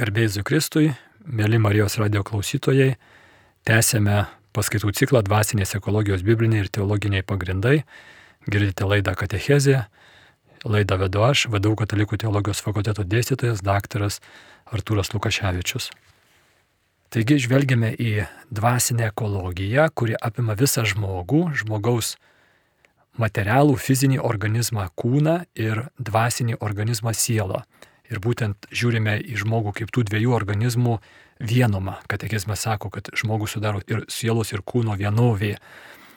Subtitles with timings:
[0.00, 0.86] Garbėjai Zukristui,
[1.28, 2.94] mėly Marijos radio klausytojai,
[3.68, 4.22] tęsėme
[4.56, 7.82] paskaitų ciklą Dvasinės ekologijos bibliniai ir teologiniai pagrindai.
[8.48, 9.82] Girdite laidą Katechezė,
[10.64, 14.22] laidą vedu aš, vadovau Katalikų teologijos fakulteto dėstytojas daktaras
[14.72, 15.90] Artūras Lukaševičius.
[17.12, 22.14] Taigi žvelgiame į dvasinę ekologiją, kuri apima visą žmogų, žmogaus
[23.20, 27.66] materialų fizinį organizmą kūną ir dvasinį organizmą sielą.
[28.10, 30.96] Ir būtent žiūrime į žmogų kaip tų dviejų organizmų
[31.46, 32.00] vienumą.
[32.10, 35.54] Katekizmas sako, kad žmogus sudaro ir sielos, ir kūno vienovė.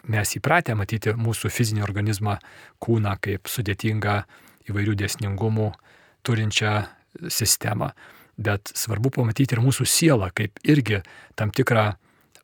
[0.09, 2.39] Mes įpratę matyti mūsų fizinį organizmą
[2.83, 4.17] kūną kaip sudėtingą
[4.71, 5.69] įvairių dėsningumų
[6.25, 6.73] turinčią
[7.29, 7.93] sistemą.
[8.41, 11.03] Bet svarbu pamatyti ir mūsų sielą kaip irgi
[11.37, 11.91] tam tikrą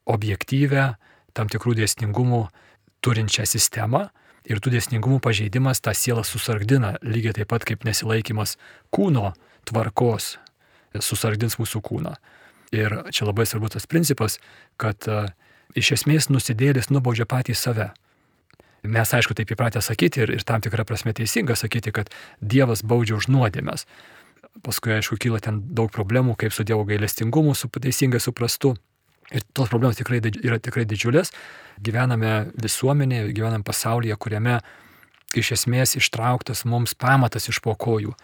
[0.10, 0.94] objektyvę,
[1.34, 2.46] tam tikrų dėsningumų
[3.02, 4.10] turinčią sistemą,
[4.50, 8.58] ir tų dėsningumų pažeidimas tą sielą susargdina, lygiai taip pat kaip nesilaikimas
[8.94, 9.34] kūno
[9.68, 10.38] tvarkos
[11.04, 12.16] susargdins mūsų kūną.
[12.76, 14.38] Ir čia labai svarbus tas principas,
[14.78, 15.30] kad uh,
[15.78, 17.90] iš esmės nusidėlis nubaudžia patį save.
[18.84, 23.18] Mes aišku taip įpratę sakyti ir, ir tam tikrą prasme teisinga sakyti, kad Dievas baudžia
[23.20, 23.86] už nuodėmės.
[24.64, 28.76] Paskui aišku kyla ten daug problemų, kaip su Dievo gailestingumu, su teisingai suprastu.
[29.30, 31.34] Ir tos problemos tikrai yra tikrai didžiulės.
[31.86, 34.58] Gyvename visuomenėje, gyvename pasaulyje, kuriame
[35.38, 38.16] iš esmės ištrauktas mums pamatas iš po kojų.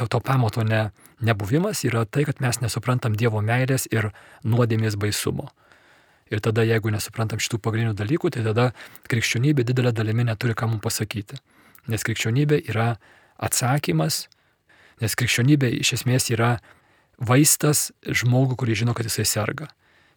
[0.00, 4.10] To, to pamato ne, nebuvimas yra tai, kad mes nesuprantam Dievo meilės ir
[4.48, 5.50] nuodėmės baisumo.
[6.32, 8.70] Ir tada, jeigu nesuprantam šitų pagrindinių dalykų, tai tada
[9.12, 11.36] krikščionybė didelė dalimi neturi ką mums pasakyti.
[11.90, 12.94] Nes krikščionybė yra
[13.36, 14.22] atsakymas,
[15.02, 16.54] nes krikščionybė iš esmės yra
[17.20, 19.68] vaistas žmogų, kuris žino, kad jisai serga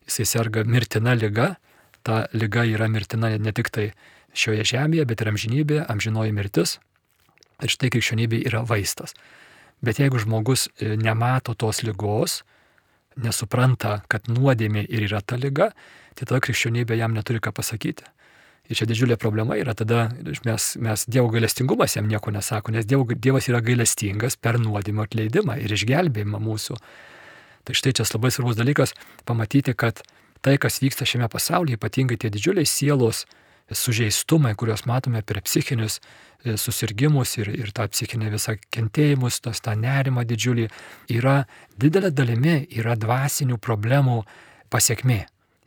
[0.08, 1.56] jisai serga mirtina lyga,
[2.04, 3.92] ta lyga yra mirtina ne tik tai
[4.36, 6.78] šioje žemėje, bet ir amžinybėje, amžinoji mirtis.
[7.64, 9.14] Ir štai krikščionybė yra vaistas.
[9.84, 12.42] Bet jeigu žmogus e, nemato tos lygos,
[13.20, 15.72] nesupranta, kad nuodėmė ir yra ta lyga,
[16.16, 18.08] tai tada krikščionybė jam neturi ką pasakyti.
[18.72, 20.06] Ir čia didžiulė problema yra tada,
[20.48, 25.58] mes, mes Dievo gailestingumas jam nieko nesako, nes Dievo, Dievas yra gailestingas per nuodėmio atleidimą
[25.60, 26.78] ir išgelbėjimą mūsų.
[27.68, 28.96] Tai štai čia labai svarbus dalykas
[29.28, 30.00] pamatyti, kad
[30.44, 33.26] tai, kas vyksta šiame pasaulyje, ypatingai tie didžiuliai sielos
[33.78, 39.76] sužeistumai, kuriuos matome per psichinius e, susirgymus ir, ir tą psichinę visą kentėjimus, tos tą
[39.80, 40.70] nerimą didžiulį,
[41.14, 41.44] yra
[41.80, 44.22] didelė dalimi, yra dvasinių problemų
[44.74, 45.24] pasiekmė,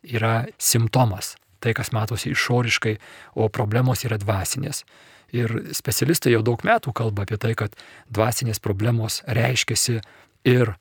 [0.07, 2.97] yra simptomas, tai kas matosi išoriškai,
[3.35, 4.85] o problemos yra dvasinės.
[5.35, 7.75] Ir specialistai jau daug metų kalba apie tai, kad
[8.15, 9.99] dvasinės problemos reiškiasi
[10.47, 10.77] ir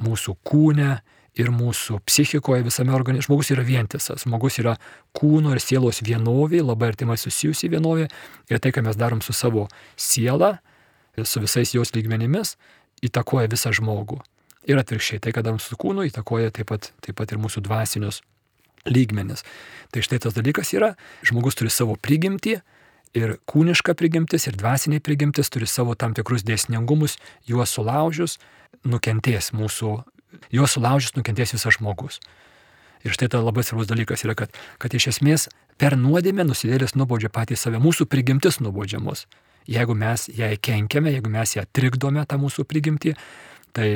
[0.00, 1.00] mūsų kūne
[1.40, 3.26] ir mūsų psichikoje, visame organizme.
[3.26, 4.76] Žmogus yra vientisas, žmogus yra
[5.16, 8.08] kūno ir sielos vienovė, labai artimai susijusi vienovė.
[8.52, 10.58] Ir tai, ką mes darom su savo siela,
[11.24, 12.56] su visais jos lygmenimis,
[13.06, 14.20] įtakoja visą žmogų.
[14.68, 18.20] Ir atvirkščiai, tai, ką darom su kūnu, įtakoja taip pat, taip pat ir mūsų dvasinius
[18.88, 19.44] lygmenis.
[19.92, 20.94] Tai štai tas dalykas yra,
[21.26, 22.60] žmogus turi savo prigimtį,
[23.16, 27.16] ir kūniška prigimtis, ir dvasinė prigimtis turi savo tam tikrus dėsningumus,
[27.48, 28.38] juos sulaužius,
[28.86, 29.96] nukentės mūsų,
[30.52, 32.20] juos sulaužius nukentės visas žmogus.
[33.04, 35.48] Ir štai tai labai svarbus dalykas yra, kad, kad iš esmės
[35.80, 39.24] per nuodėmę nusidėlės nubaudžia patį save, mūsų prigimtis nubaudžia mus.
[39.70, 43.14] Jeigu mes jai kenkiame, jeigu mes ją trikdome tą mūsų prigimtį,
[43.76, 43.88] tai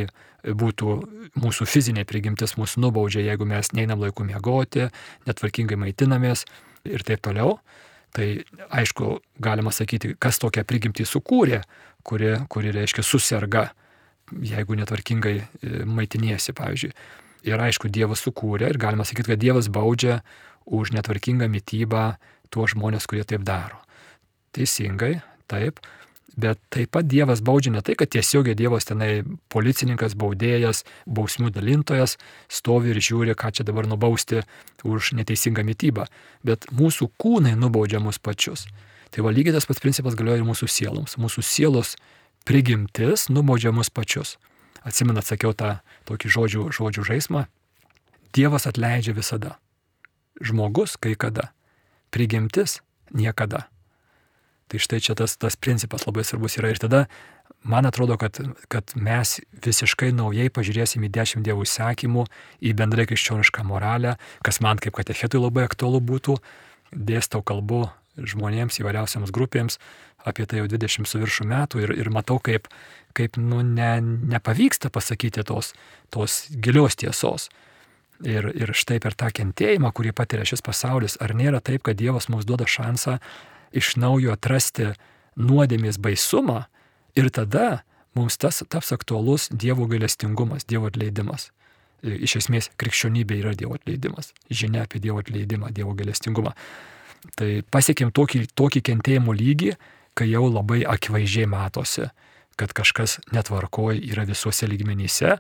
[0.44, 0.96] būtų
[1.40, 4.88] mūsų fizinė prigimtis mūsų nubaudžia, jeigu mes neinam laiku miegoti,
[5.28, 6.44] netvarkingai maitinamės
[6.88, 7.58] ir taip toliau.
[8.14, 8.26] Tai
[8.70, 11.64] aišku, galima sakyti, kas tokią prigimtį sukūrė,
[12.06, 13.72] kuri, kuri reiškia susirga,
[14.42, 15.46] jeigu netvarkingai e,
[15.86, 16.94] maitiniesi, pavyzdžiui.
[17.44, 20.22] Ir aišku, Dievas sukūrė ir galima sakyti, kad Dievas baudžia
[20.64, 22.14] už netvarkingą mytybą
[22.54, 23.82] tuos žmonės, kurie taip daro.
[24.56, 25.18] Teisingai,
[25.50, 25.82] taip,
[26.34, 29.22] Bet taip pat Dievas baudžia ne tai, kad tiesiogiai Dievas tenai
[29.54, 32.16] policininkas, baudėjas, bausmių dalintojas
[32.50, 34.42] stovi ir žiūri, ką čia dabar nubausti
[34.82, 36.08] už neteisingą mytybą,
[36.42, 38.66] bet mūsų kūnai nubaudžia mus pačius.
[39.14, 41.14] Tai va lygiai tas pats principas galioja ir mūsų sieloms.
[41.22, 41.94] Mūsų sielos
[42.44, 44.36] prigimtis nubaudžia mus pačius.
[44.84, 47.46] Atsimenat, sakiau tą tokį žodžių, žodžių žaismą.
[48.36, 49.56] Dievas atleidžia visada.
[50.44, 51.52] Žmogus kai kada.
[52.12, 53.68] Prigimtis niekada.
[54.68, 56.72] Tai štai čia tas, tas principas labai svarbus yra.
[56.72, 57.00] Ir tada
[57.64, 58.36] man atrodo, kad,
[58.68, 62.26] kad mes visiškai naujai pažiūrėsim į dešimt dievų įsakymų,
[62.60, 66.36] į bendrai krikščionišką moralę, kas man kaip katechetui labai aktualu būtų.
[66.92, 67.86] Dėstau kalbu
[68.16, 69.78] žmonėms įvairiausiams grupėms
[70.24, 72.68] apie tai jau 20 su viršų metų ir, ir matau, kaip,
[73.16, 73.98] kaip nu, ne,
[74.34, 75.74] nepavyksta pasakyti tos,
[76.14, 77.50] tos gilios tiesos.
[78.24, 82.30] Ir, ir štai per tą kentėjimą, kurį patiria šis pasaulis, ar nėra taip, kad Dievas
[82.32, 83.18] mums duoda šansą
[83.74, 84.94] iš naujo atrasti
[85.36, 86.62] nuodėmės baisumą
[87.18, 87.82] ir tada
[88.14, 91.50] mums tas taps aktualus Dievo gailestingumas, Dievo atleidimas.
[92.04, 96.54] Iš esmės, krikščionybė yra Dievo atleidimas, žinia apie Dievo atleidimą, Dievo gailestingumą.
[97.38, 99.74] Tai pasiekėm tokį, tokį kentėjimo lygį,
[100.14, 102.08] kai jau labai akivaizdžiai matosi,
[102.60, 105.38] kad kažkas netvarkoji yra visuose lygmenyse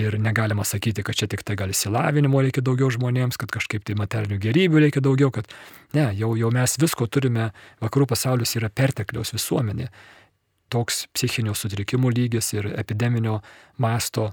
[0.00, 3.96] ir negalima sakyti, kad čia tik tai gal įsilavinimo reikia daugiau žmonėms, kad kažkaip tai
[3.98, 5.50] materialinių gerybių reikia daugiau, kad
[5.96, 7.50] ne, jau, jau mes visko turime,
[7.82, 9.90] vakarų pasaulis yra pertekliaus visuomenė,
[10.70, 13.40] toks psichinio sutrikimų lygis ir epideminio
[13.82, 14.30] masto.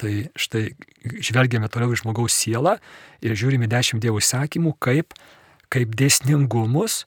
[0.00, 0.10] Tai
[0.40, 0.70] štai
[1.20, 2.78] žvelgiame toliau į žmogaus sielą
[3.20, 5.12] ir žiūrime dešimt dievų įsakymų kaip,
[5.72, 7.04] kaip dėsningumus,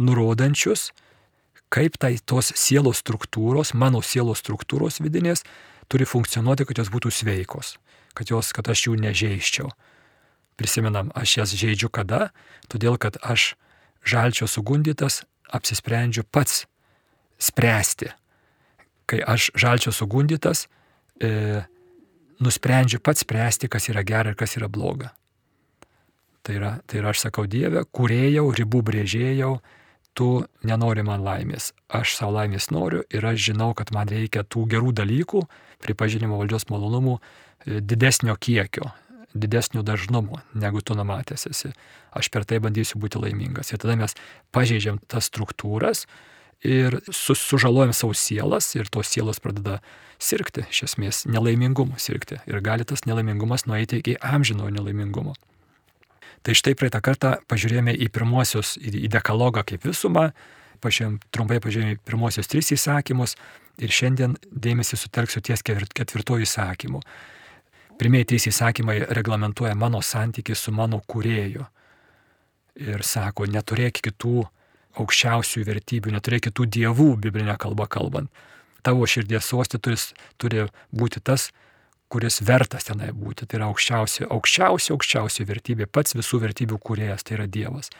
[0.00, 0.90] nurodančius,
[1.72, 5.44] kaip tai tos sielos struktūros, mano sielos struktūros vidinės,
[5.92, 7.76] turi funkcionuoti, kad jos būtų sveikos,
[8.16, 9.70] kad, jos, kad aš jų nežeiščiau.
[10.56, 12.30] Prisimenam, aš jas žaidžiu kada?
[12.72, 13.54] Todėl, kad aš
[14.06, 16.64] žalčio sugundytas apsisprendžiu pats
[17.38, 18.08] spręsti.
[19.06, 20.66] Kai aš žalčio sugundytas,
[21.20, 21.62] e,
[22.40, 25.12] nusprendžiu pats spręsti, kas yra gera ir kas yra bloga.
[26.46, 29.56] Tai yra, tai yra aš sakau Dieve, kurėjau, ribų brėžėjau,
[30.16, 30.28] tu
[30.66, 31.72] nenori man laimės.
[31.90, 35.42] Aš savo laimės noriu ir aš žinau, kad man reikia tų gerų dalykų,
[35.82, 38.92] pripažinimo valdžios malonumų, e, didesnio kiekio,
[39.34, 41.72] didesnio dažnumo, negu tu numatęs esi.
[42.14, 43.74] Aš per tai bandysiu būti laimingas.
[43.74, 44.14] Ir tada mes
[44.54, 46.06] pažeidžiam tas struktūras,
[46.62, 49.80] ir su, sužalojam savo sielas ir tos sielos pradeda
[50.18, 52.38] sirgti, iš esmės nelaimingumu sirgti.
[52.46, 55.34] Ir gali tas nelaimingumas nueiti iki amžinojo nelaimingumo.
[56.46, 60.28] Tai štai praeitą kartą pažiūrėjome į pirmosius, į dekalogą kaip visumą,
[60.84, 63.34] pažiūrėjom, trumpai pažiūrėjome į pirmosius tris įsakymus
[63.82, 67.02] ir šiandien dėmesį sutelksiu ties ketvirtojų įsakymų.
[67.98, 71.66] Pirmieji trys įsakymai reglamentuoja mano santykių su mano kurėju.
[72.76, 74.44] Ir sako, neturėk kitų
[75.00, 78.30] aukščiausių vertybių, neturėk kitų dievų, biblinė kalba kalbant.
[78.86, 79.98] Tavo širdies sostė turi,
[80.38, 81.50] turi būti tas,
[82.12, 83.46] kuris vertas tenai būti.
[83.46, 87.90] Tai yra aukščiausia, aukščiausia, aukščiausia vertybė, pats visų vertybių kūrėjas, tai yra Dievas.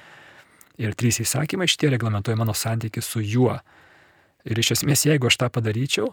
[0.80, 3.58] Ir trys įsakymai šitie reglamentuoja mano santykių su juo.
[4.46, 6.12] Ir iš esmės, jeigu aš tą padaryčiau,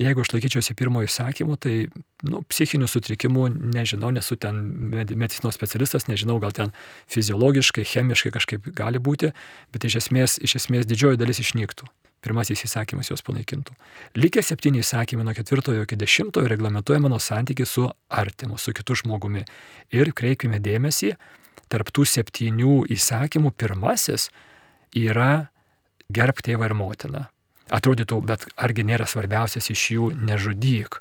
[0.00, 1.74] jeigu aš laikyčiausi pirmojo įsakymu, tai
[2.26, 4.60] nu, psichinių sutrikimų nežinau, nesu ten
[4.90, 6.74] medicinos specialistas, nežinau, gal ten
[7.12, 9.34] fiziologiškai, chemiškai kažkaip gali būti,
[9.74, 11.90] bet iš esmės, iš esmės didžioji dalis išnyktų.
[12.20, 13.72] Pirmasis įsakymas juos panaikintų.
[14.20, 19.46] Likę septyni įsakymai nuo ketvirtojo iki dešimtojo reglamentuoja mano santykių su artimu, su kitu žmogumi.
[19.96, 21.14] Ir kreipkime dėmesį,
[21.72, 24.28] tarptų septynių įsakymų pirmasis
[24.92, 25.48] yra
[26.12, 27.28] gerb tėvą ir motiną
[27.70, 30.96] Atrodytų, bet argi nėra svarbiausias iš jų nežudyk.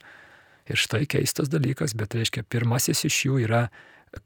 [0.69, 3.63] Ir štai keistas dalykas, bet reiškia, pirmasis iš jų yra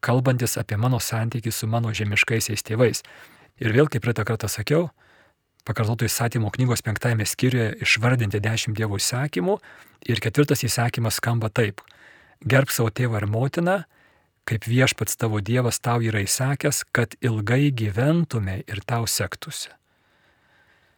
[0.03, 2.99] kalbantis apie mano santykį su mano žemiškaisiais tėvais.
[3.63, 4.89] Ir vėl, kaip praeitą kartą sakiau,
[5.67, 9.57] pakartoto įsakymo knygos penktajame skyriuje išvardinti dešimt dievų įsakymų
[10.11, 11.81] ir ketvirtas įsakymas skamba taip.
[12.43, 13.77] Gerb savo tėvą ir motiną,
[14.43, 19.71] kaip viešpats tavo dievas tau yra įsakęs, kad ilgai gyventume ir tau sektųsi.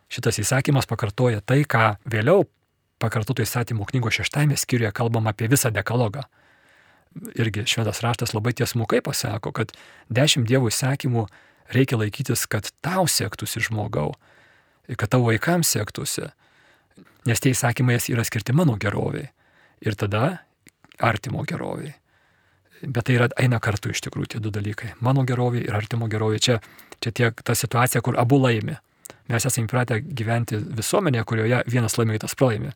[0.10, 2.46] Šitas įsakymas pakartoja tai, ką vėliau
[3.02, 6.26] pakartoto įstatymų knygos šeštame skyriuje kalbam apie visą dekalogą.
[7.38, 9.74] Irgi šventas raštas labai tiesmukai pasako, kad
[10.10, 11.28] dešimt dievų įsakymų
[11.76, 14.14] reikia laikytis, kad tau sektųsi žmogau,
[14.94, 16.30] kad tavo vaikams sektųsi,
[17.26, 19.32] nes tie įsakymai yra skirti mano geroviai
[19.82, 20.46] ir tada
[21.00, 21.96] artimo geroviai.
[22.86, 26.40] Bet tai yra, eina kartu iš tikrųjų tie du dalykai- mano gerovė ir artimo gerovė.
[26.40, 26.60] Čia,
[27.02, 28.78] čia tiek ta situacija, kur abu laimi.
[29.28, 32.74] Mes esame įpratę gyventi visuomenėje, kurioje vienas laimi, kitas pralaimi.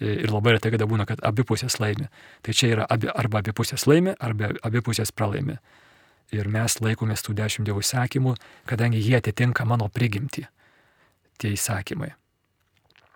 [0.00, 2.08] Ir labai retai kada būna, kad abi pusės laimi.
[2.42, 5.58] Tai čia yra abi, arba abi pusės laimi, arba abi pusės pralaimi.
[6.32, 10.46] Ir mes laikomės tų dešimt dievų įsakymų, kadangi jie atitinka mano prigimtį.
[11.40, 12.12] Tie įsakymai.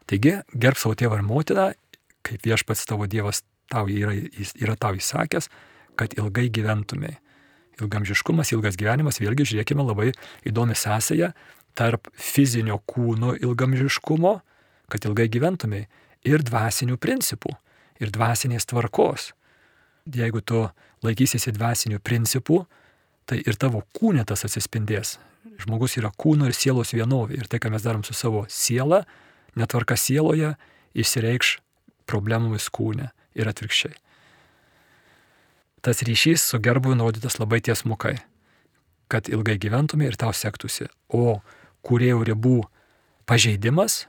[0.09, 1.69] Taigi, gerb savo tėvą ir motiną,
[2.27, 4.15] kaip viešpats tavo dievas tau yra,
[4.57, 5.51] yra tau įsakęs,
[5.99, 7.17] kad ilgai gyventumai.
[7.79, 10.11] Ilgamžiškumas, ilgas gyvenimas, vėlgi žiūrėkime labai
[10.49, 11.31] įdomi sąsaja
[11.79, 14.35] tarp fizinio kūno ilgamžiškumo,
[14.91, 15.85] kad ilgai gyventumai,
[16.27, 17.53] ir dvasinių principų,
[18.03, 19.33] ir dvasinės tvarkos.
[20.09, 20.65] Jeigu tu
[21.05, 22.63] laikysiesi dvasinių principų,
[23.29, 25.19] tai ir tavo kūne tas atsispindės.
[25.63, 27.41] Žmogus yra kūno ir sielos vienovė.
[27.41, 29.05] Ir tai, ką mes darom su savo siela,
[29.59, 30.55] netvarka sieloje,
[30.99, 31.59] išsireikš
[32.09, 33.97] problemomis kūne ir atvirkščiai.
[35.85, 38.17] Tas ryšys su gerbu nurodytas labai tiesmukai,
[39.09, 40.89] kad ilgai gyventume ir tau sektųsi.
[41.09, 41.39] O
[41.87, 42.57] kuriejų ribų
[43.29, 44.07] pažeidimas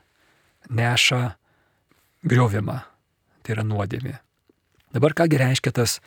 [0.69, 1.22] neša
[2.25, 2.79] griovimą,
[3.43, 4.17] tai yra nuodėmė.
[4.96, 6.00] Dabar kągi reiškia tas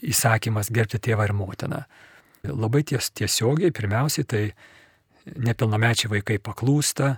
[0.00, 1.82] įsakymas gerbti tėvą ir motiną?
[2.42, 4.42] Labai ties, tiesiogiai, pirmiausiai, tai
[5.38, 7.12] nepilnamečiai vaikai paklūsta,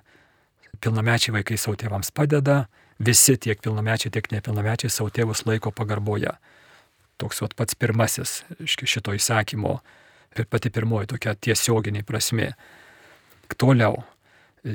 [0.85, 2.67] pilnamečiai vaikai savo tėvams padeda,
[3.01, 6.35] visi tiek pilnamečiai, tiek nepilnamečiai savo tėvus laiko pagarboje.
[7.17, 9.79] Toks vat, pats pirmasis šito įsakymo
[10.37, 12.53] ir pati pirmoji tokia tiesioginė prasme.
[13.57, 14.03] Toliau,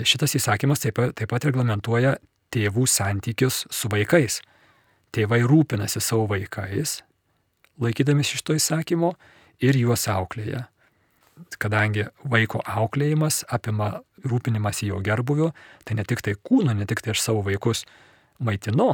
[0.02, 2.18] šitas įsakymas taip, taip pat reglamentuoja
[2.50, 4.42] tėvų santykius su vaikais.
[5.14, 7.04] Tėvai rūpinasi savo vaikais,
[7.78, 9.14] laikydamės iš to įsakymo
[9.64, 10.68] ir juos auklėja.
[11.60, 15.54] Kadangi vaiko auklėjimas apima rūpinimas jo gerbuviu,
[15.88, 17.86] tai ne tik tai kūno, ne tik tai aš savo vaikus
[18.44, 18.92] maitinu,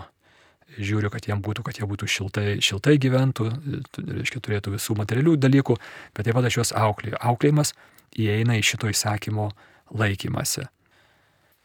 [0.77, 3.49] žiūriu, kad jiem būtų, kad jie būtų šiltai, šiltai gyventų,
[3.97, 5.77] reiškia, turėtų visų materialių dalykų,
[6.13, 7.19] bet taip pat aš juos auklėju.
[7.21, 7.73] Auklėjimas
[8.17, 9.49] įeina į šito įsakymo
[9.93, 10.65] laikymasi.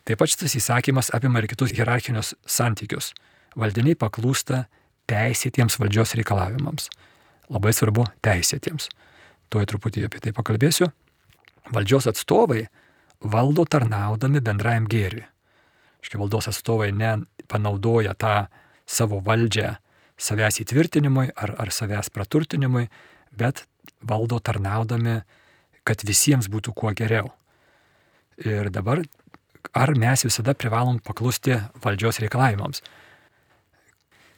[0.08, 3.12] Taip pat šitas įsakymas apima ir kitus hierarchinius santykius.
[3.58, 4.64] Valdiniai paklūsta
[5.10, 6.88] teisėtiems valdžios reikalavimams.
[7.50, 8.88] Labai svarbu teisėtiems.
[9.50, 10.90] Tuoj truputį apie tai pakalbėsiu.
[11.74, 12.64] Valdžios atstovai
[13.20, 15.26] valdo tarnaudami bendrajam gėriui.
[16.00, 17.16] Škia valdos atstovai ne
[17.50, 18.46] panaudoja tą
[18.88, 19.74] savo valdžią
[20.20, 22.86] savęs įtvirtinimui ar, ar savęs praturtinimui,
[23.36, 23.64] bet
[24.00, 25.20] valdo tarnaudami,
[25.84, 27.32] kad visiems būtų kuo geriau.
[28.40, 29.02] Ir dabar,
[29.76, 32.84] ar mes visada privalom paklusti valdžios reikalavimams?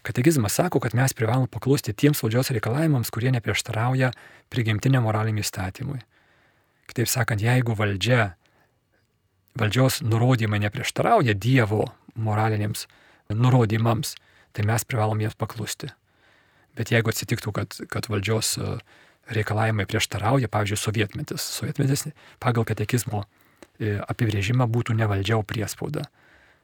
[0.02, 4.10] Katekizmas sako, kad mes privalom paklusti tiems valdžios reikalavimams, kurie neprieštarauja
[4.50, 6.00] prigimtiniam moraliniam įstatymui.
[6.90, 8.32] Kitaip sakant, jeigu valdžia,
[9.58, 11.86] valdžios nurodymai neprieštarauja Dievo
[12.18, 12.88] moraliniams
[13.30, 14.16] nurodymams,
[14.52, 15.92] tai mes privalom jiems paklusti.
[16.76, 18.74] Bet jeigu atsitiktų, kad, kad valdžios e,
[19.32, 22.08] reikalavimai prieštarauja, pavyzdžiui, sovietmetis, sovietmetis
[22.42, 26.08] pagal katekizmo e, apibrėžimą būtų ne valdžia, o priespauda.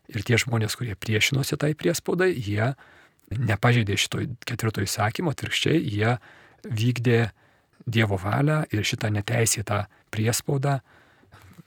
[0.09, 2.73] Ir tie žmonės, kurie priešinosi tai priespaudai, jie
[3.35, 6.17] nepažeidė šito ketvirto įsakymo, atvirkščiai jie
[6.65, 7.29] vykdė
[7.89, 10.79] Dievo valią ir šitą neteisėtą priespaudą,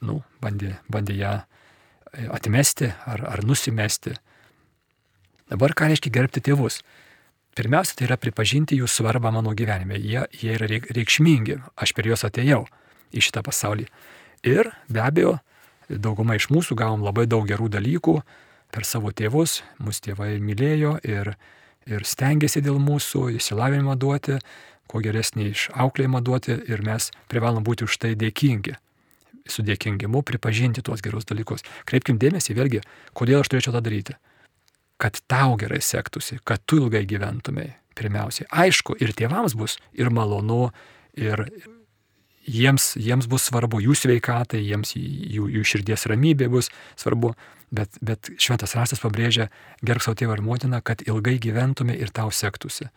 [0.05, 4.13] nu, bandė, bandė ją e, atmesti ar, ar nusimesti.
[5.49, 6.81] Dabar ką reiškia gerbti tėvus?
[7.57, 9.97] Pirmiausia, tai yra pripažinti jų svarbą mano gyvenime.
[9.99, 11.57] Jie, jie yra reikšmingi.
[11.75, 12.61] Aš per juos atėjau
[13.11, 13.89] į šitą pasaulį.
[14.47, 15.33] Ir be abejo,
[15.89, 18.15] dauguma iš mūsų gavom labai daug gerų dalykų,
[18.71, 21.33] per savo tėvus, mūsų tėvai mylėjo ir,
[21.89, 24.39] ir stengiasi dėl mūsų įsilavinimą duoti,
[24.91, 28.75] kuo geresnį išauklėjimą duoti ir mes privalom būti už tai dėkingi.
[29.49, 31.65] Su dėkingimu pripažinti tuos gerus dalykus.
[31.89, 32.81] Kreipkim dėmesį vėlgi,
[33.17, 34.17] kodėl aš turėčiau tą daryti.
[35.01, 37.71] Kad tau gerai sektųsi, kad tu ilgai gyventumai.
[37.97, 40.69] Pirmiausiai, aišku, ir tėvams bus ir malonu,
[41.19, 41.43] ir
[42.47, 47.33] jiems, jiems bus svarbu, jų sveikatai, jiems jų, jų širdies ramybė bus svarbu,
[47.71, 49.49] bet, bet šventas rastas pabrėžia,
[49.85, 52.89] gerb savo tėvą ir motiną, kad ilgai gyventume ir tau sektųsi.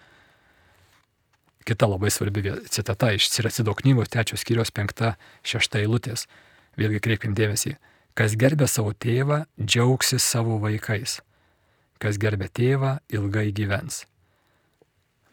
[1.65, 5.15] Kita labai svarbi citata iš Siracido knygos trečios skyrios penkta
[5.49, 6.27] šešta eilutės.
[6.77, 7.79] Vėlgi kreipim dėmesį.
[8.15, 11.23] Kas gerbė savo tėvą, džiaugsis savo vaikais.
[12.03, 14.05] Kas gerbė tėvą, ilgai gyvens.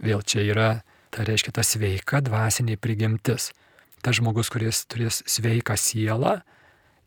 [0.01, 0.69] Vėl čia yra,
[1.11, 3.51] tai reiškia, ta sveika dvasinė prigimtis
[4.05, 6.39] tas žmogus, kuris turės sveiką sielą,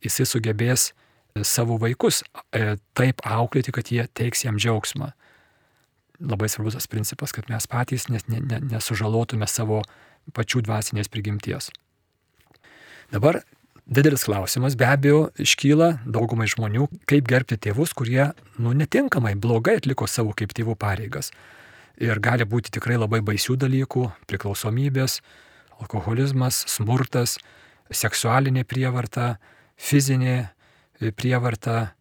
[0.04, 0.92] jisai sugebės
[1.42, 2.22] savo vaikus
[2.54, 5.10] e, taip auklėti, kad jie teiks jam džiaugsmą.
[6.22, 9.82] Labai svarbus tas principas, kad mes patys nes, ne, ne, nesužalotume savo
[10.34, 11.72] pačių dvasinės prigimties.
[13.12, 13.42] Dabar
[13.84, 20.06] didelis klausimas be abejo iškyla daugumai žmonių, kaip gerbti tėvus, kurie nu, netinkamai, blogai atliko
[20.08, 21.32] savo kaip tėvų pareigas.
[22.00, 25.20] Ir gali būti tikrai labai baisių dalykų, priklausomybės,
[25.82, 27.38] alkoholizmas, smurtas,
[27.94, 29.34] seksualinė prievarta,
[29.80, 31.94] fizinė e, prievarta,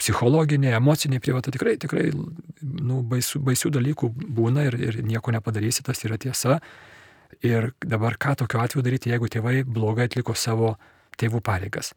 [0.00, 4.08] psichologinė, emocinė prievarta, tikrai, tikrai nu, baisių, baisių dalykų
[4.38, 6.58] būna ir, ir nieko nepadarysi, tas yra tiesa.
[7.46, 10.74] Ir dabar ką tokiu atveju daryti, jeigu tėvai blogai atliko savo
[11.20, 11.92] tėvų pareigas?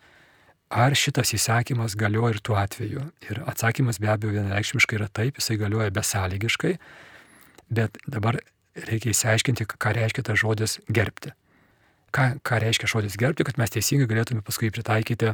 [0.74, 3.04] Ar šitas įsakymas galioja ir tuo atveju?
[3.30, 6.74] Ir atsakymas be abejo vienareikšmiškai yra taip, jisai galioja besąlygiškai,
[7.74, 8.40] bet dabar
[8.76, 11.34] reikia įsiaiškinti, ką reiškia tas žodis gerbti.
[12.14, 15.34] Ką, ką reiškia žodis gerbti, kad mes teisingai galėtume paskui pritaikyti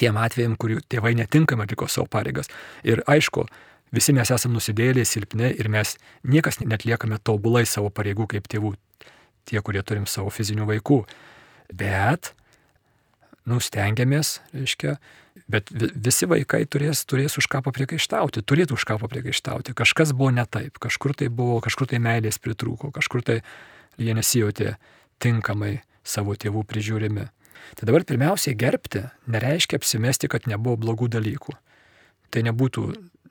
[0.00, 2.50] tiem atvejim, kurių tėvai netinkamai atliko savo pareigas.
[2.84, 3.46] Ir aišku,
[3.94, 8.74] visi mes esame nusidėlė, silpni ir mes niekas netliekame tobulai savo pareigų kaip tėvų,
[9.48, 11.04] tie, kurie turim savo fizinių vaikų.
[11.72, 12.34] Bet
[13.48, 14.98] nustengiamės, reiškia,
[15.50, 19.74] bet visi vaikai turės, turės už ką papriekaištauti, turėtų už ką papriekaištauti.
[19.76, 23.40] Kažkas buvo ne taip, kažkur tai buvo, kažkur tai meilės pritrūko, kažkur tai
[24.00, 24.74] jie nesijauti
[25.22, 27.26] tinkamai savo tėvų prižiūrimi.
[27.78, 31.54] Tai dabar pirmiausiai gerbti nereiškia apsimesti, kad nebuvo blogų dalykų.
[32.34, 32.88] Tai nebūtų,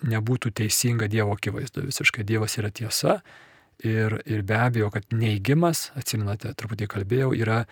[0.10, 1.86] nebūtų teisinga Dievo akivaizdu.
[1.90, 3.20] Visiškai Dievas yra tiesa
[3.84, 7.64] Ir, ir be abejo, kad neigimas, atsiminate, truputį kalbėjau, yra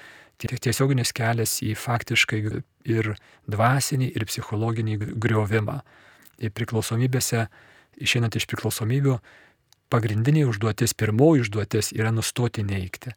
[0.42, 2.42] tiesioginis kelias į faktiškai
[2.88, 3.14] ir
[3.50, 5.82] dvasinį, ir psichologinį griovimą.
[6.42, 7.48] Ir priklausomybėse,
[8.02, 9.18] išeinant iš priklausomybių,
[9.92, 13.14] pagrindinė užduotis, pirmoji užduotis yra nustoti neikti.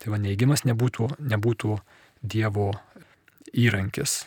[0.00, 1.78] Tai va neigimas nebūtų, nebūtų
[2.26, 2.72] Dievo
[3.54, 4.24] įrankis.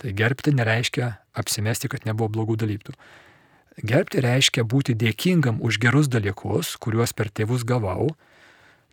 [0.00, 2.94] Tai gerbti nereiškia apsimesti, kad nebuvo blogų dalykų.
[3.86, 8.10] Gerbti reiškia būti dėkingam už gerus dalykus, kuriuos per tėvus gavau,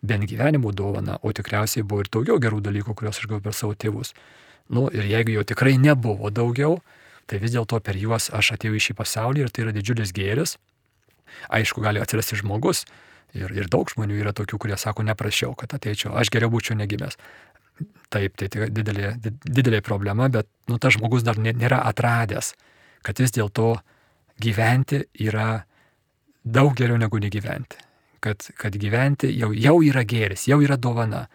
[0.02, 3.74] bent gyvenimo dovana, o tikriausiai buvo ir daugiau gerų dalykų, kuriuos aš gavau per savo
[3.74, 4.14] tėvus.
[4.68, 6.78] Nu, ir jeigu jau tikrai nebuvo daugiau,
[7.28, 10.56] tai vis dėlto per juos aš atėjau į šį pasaulį ir tai yra didžiulis gėris.
[11.52, 12.84] Aišku, gali atsirasti žmogus
[13.36, 17.18] ir, ir daug žmonių yra tokių, kurie sako, neprašiau, kad ateičiau, aš geriau būčiau negimęs.
[18.12, 19.12] Taip, tai didelė,
[19.44, 22.54] didelė problema, bet nu, tas žmogus dar nėra atradęs,
[23.06, 23.76] kad vis dėlto
[24.42, 25.64] gyventi yra
[26.44, 27.84] daug geriau negu negyventi.
[28.24, 31.28] Kad, kad gyventi jau, jau yra gėris, jau yra dovana.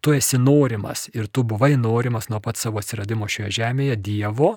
[0.00, 4.54] Tu esi norimas ir tu buvai norimas nuo pat savo atsiradimo šioje žemėje Dievo.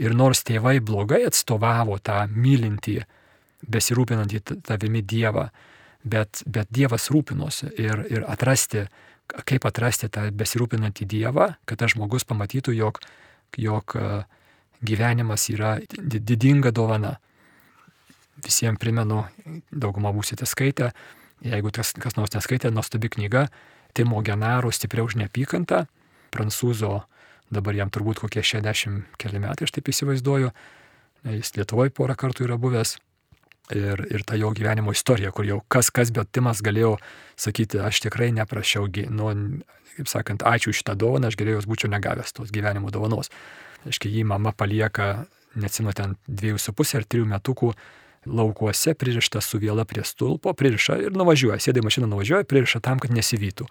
[0.00, 3.02] Ir nors tėvai blogai atstovavo tą mylintį,
[3.68, 5.50] besirūpinantį tavimi Dievą,
[6.02, 8.86] bet, bet Dievas rūpinosi ir, ir atrasti,
[9.28, 13.02] kaip atrasti tą besirūpinantį Dievą, kad tas žmogus pamatytų, jog,
[13.60, 14.24] jog uh,
[14.82, 17.18] gyvenimas yra didinga dovana.
[18.42, 19.20] Visiems primenu,
[19.70, 20.90] daugumą būsite skaitę,
[21.44, 23.46] jeigu tas, kas nors neskaitė, nuostabi knyga
[23.92, 25.84] Timo Genaro Stipriau už neapykantą,
[26.32, 27.02] prancūzo,
[27.52, 30.52] dabar jam turbūt kokie 60 keli metai, aš taip įsivaizduoju,
[31.36, 32.98] jis Lietuvoje porą kartų yra buvęs.
[33.72, 36.96] Ir, ir ta jo gyvenimo istorija, kur jau kas kas, bet Timas galėjo
[37.38, 39.28] sakyti, aš tikrai neprašiau, nu,
[39.96, 43.30] kaip sakant, ačiū šitą dovaną, aš geriau jos būčiau negavęs tos gyvenimo dovanos.
[43.86, 47.72] Aiškiai, jį mama palieka, neatsinu ten dviejų su pusė ar trijų metukų
[48.26, 53.14] laukuose, pririšta su viela prie stulpo, pririša ir nuvažiuoja, sėdai mašiną nuvažiuoja, pririša tam, kad
[53.14, 53.66] nesivytų.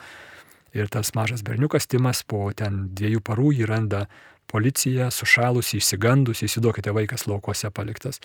[0.75, 4.05] Ir tas mažas berniukas Timas po ten dviejų parų jį randa
[4.51, 8.19] policija, sušalusi, išsigandusi, įsiduokite vaikas laukuose paliktas.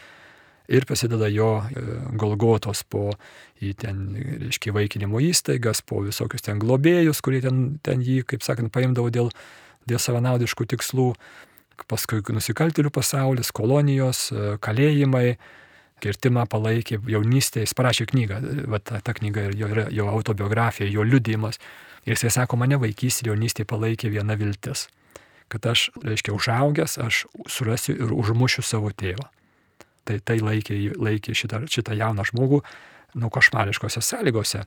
[0.66, 1.83] Ir prasideda jo e,
[2.18, 3.12] golgotos po
[3.62, 4.00] į ten,
[4.42, 9.30] reiškia, vaikinimo įstaigas, po visokius ten globėjus, kurie ten, ten jį, kaip sakant, paimdavo dėl,
[9.86, 11.12] dėl savanaudiškų tikslų
[11.86, 15.36] paskui nusikaltėlių pasaulis, kolonijos, e, kalėjimai,
[16.02, 18.41] kirtimą palaikė jaunystėje, jis parašė knygą,
[18.73, 21.61] va, ta, ta knyga jo, yra jo autobiografija, jo liudijimas.
[22.06, 24.87] Ir jisai sako, mane vaikystėje ir jaunystėje palaikė viena viltis,
[25.52, 29.26] kad aš, reiškia, užaugęs, aš surasiu ir užmušiu savo tėvą.
[30.06, 32.61] Tai tai laikė, laikė šitą, šitą jauną žmogų,
[33.19, 34.67] nu, košmariškose sąlygose.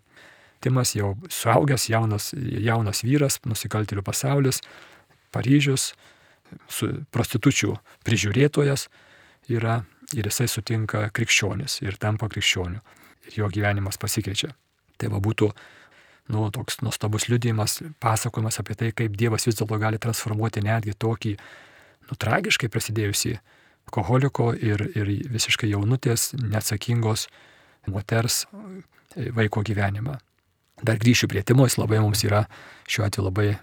[0.60, 4.60] Timas jau suaugęs, jaunas, jaunas vyras, nusikaltėlių pasaulis,
[5.30, 5.94] Paryžius,
[7.14, 8.88] prostitučių prižiūrėtojas
[9.54, 9.84] yra
[10.18, 12.82] ir jisai sutinka krikščionis ir tampa krikščioniu.
[13.30, 14.54] Ir jo gyvenimas pasikeičia.
[15.00, 15.50] Tai va būtų
[16.34, 21.36] nu, toks nuostabus liudijimas, pasakojimas apie tai, kaip Dievas vis dėlto gali transformuoti netgi tokį
[21.36, 23.36] nu, tragiškai prasidėjusi
[23.90, 27.28] alkoholiko ir, ir visiškai jaunutės, neatsakingos
[27.90, 28.46] moters
[29.16, 30.20] vaiko gyvenimą.
[30.86, 32.46] Dar grįšiu prie Timo, jis labai mums yra
[32.90, 33.58] šiuo atveju labai e,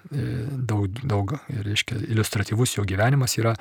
[0.68, 3.54] daug, daug reiškia, iliustratyvus jo gyvenimas yra.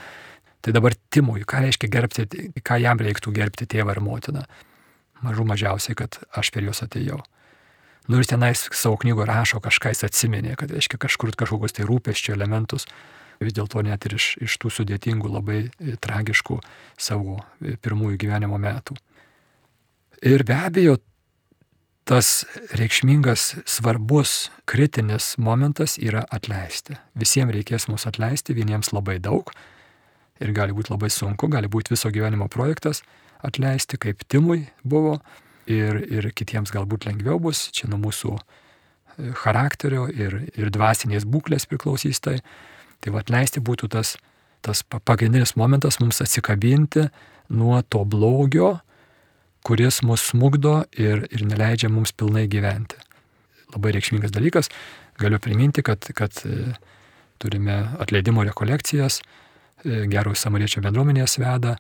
[0.66, 2.24] Tai dabar Timui, ką reiškia gerbti,
[2.66, 4.42] ką jam reiktų gerbti tėvą ir motiną?
[5.22, 7.20] Mažų mažiausiai, kad aš per juos atėjau.
[8.10, 12.34] Nu ir tenais savo knygoje rašo kažką jis atsiminė, kad reiškia kažkur kažkokius tai rūpeščio
[12.34, 12.88] elementus,
[13.38, 16.58] vis dėlto net ir iš, iš tų sudėtingų, labai e, tragiškų
[16.98, 18.98] savo e, pirmųjų gyvenimo metų.
[20.26, 20.98] Ir be abejo,
[22.10, 22.42] tas
[22.74, 26.98] reikšmingas, svarbus, kritinis momentas yra atleisti.
[27.14, 29.54] Visiems reikės mus atleisti, vieniems labai daug
[30.44, 33.02] ir gali būti labai sunku, gali būti viso gyvenimo projektas
[33.46, 35.20] atleisti, kaip Timui buvo
[35.70, 41.68] ir, ir kitiems galbūt lengviau bus, čia nuo mūsų e, charakterio ir, ir dvasinės būklės
[41.70, 42.40] priklausys tai.
[43.04, 44.16] Tai va atleisti būtų tas,
[44.66, 47.10] tas pagrindinis momentas mums atsikabinti
[47.54, 48.80] nuo to blogio,
[49.66, 52.98] kuris mus smugdo ir, ir neleidžia mums pilnai gyventi.
[53.74, 54.70] Labai reikšmingas dalykas.
[55.20, 56.76] Galiu priminti, kad, kad e,
[57.42, 59.22] turime atleidimo rekolekcijas,
[59.86, 61.76] gerojo samariečio bendruomenės veda.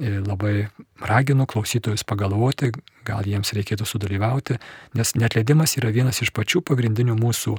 [0.00, 0.70] Labai
[1.04, 2.70] raginu klausytojus pagalvoti,
[3.04, 4.56] gal jiems reikėtų sudalyvauti,
[4.96, 7.56] nes netleidimas yra vienas iš pačių pagrindinių mūsų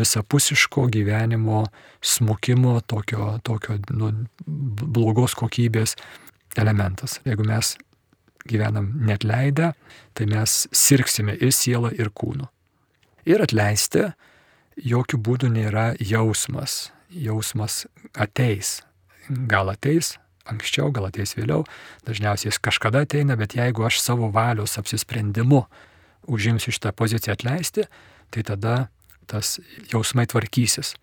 [0.00, 1.66] visapusiško gyvenimo
[2.00, 4.10] smukimo, tokio, tokio nu,
[4.46, 5.96] blogos kokybės
[6.56, 7.20] elementas.
[7.28, 7.74] Jeigu mes
[8.48, 9.72] gyvenam net leidę,
[10.14, 12.48] tai mes sirksime ir sielą, ir kūnu.
[13.28, 14.10] Ir atleisti
[14.76, 16.90] jokių būdų nėra jausmas.
[17.08, 18.80] Jausmas ateis.
[19.28, 20.18] Gal ateis
[20.50, 21.64] anksčiau, gal ateis vėliau.
[22.08, 25.64] Dažniausiai jis kažkada ateina, bet jeigu aš savo valios apsisprendimu
[26.28, 27.86] užimsiu šitą poziciją atleisti,
[28.32, 28.76] tai tada
[29.30, 29.58] tas
[29.92, 30.94] jausmai tvarkysis.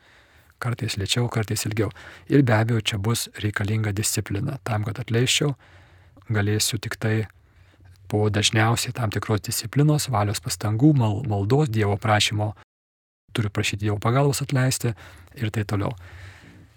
[0.62, 1.90] Kartais lėčiau, kartais ilgiau.
[2.30, 4.60] Ir be abejo, čia bus reikalinga disciplina.
[4.68, 5.56] Tam, kad atleiščiau,
[6.30, 7.16] galėsiu tik tai
[8.12, 12.52] po dažniausiai tam tikros disciplinos, valios pastangų, mal, maldos, Dievo prašymo,
[13.34, 14.94] turiu prašyti Dievo pagalbos atleisti
[15.40, 15.96] ir tai toliau.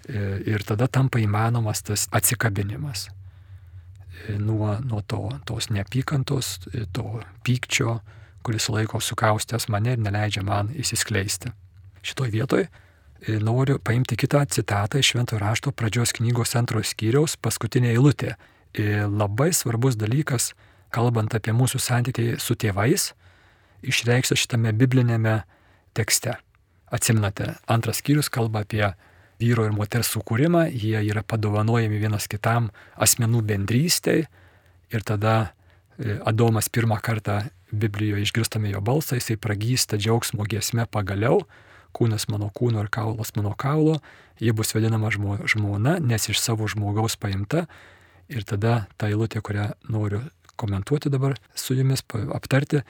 [0.08, 7.22] E, ir tada tampa įmanomas tas atsikabinimas e, nuo, nuo to, tos neapykantos, e, to
[7.46, 7.98] pykčio,
[8.44, 11.54] kuris laiko sukaustęs mane ir neleidžia man įsiskleisti.
[12.04, 12.66] Šitoj vietoj
[13.40, 18.34] noriu paimti kitą citatą iš Šventojo rašto pradžios knygos antrojo skyriaus, paskutinė eilutė.
[19.08, 20.50] Labai svarbus dalykas,
[20.92, 23.14] kalbant apie mūsų santykiai su tėvais,
[23.80, 25.38] išreikštas šitame biblinėme
[25.96, 26.36] tekste.
[26.92, 28.90] Atsiminate, antras skyrius kalba apie
[29.42, 34.24] vyro ir moters sukūrimą, jie yra padovanojami vienas kitam asmenų bendrystėj
[34.94, 35.34] ir tada
[35.98, 37.42] e, Adomas pirmą kartą
[37.74, 41.42] Biblijoje išgirstame jo balsą, jisai pragysta džiaugsmo giesme pagaliau,
[41.94, 43.98] kūnas mano kūno ir kaulas mano kaulo,
[44.38, 47.66] ji bus vadinama žmo, žmona, nes iš savo žmogaus paimta.
[48.30, 50.22] Ir tada ta eilutė, kurią noriu
[50.56, 52.02] komentuoti dabar su jumis,
[52.34, 52.84] aptarti,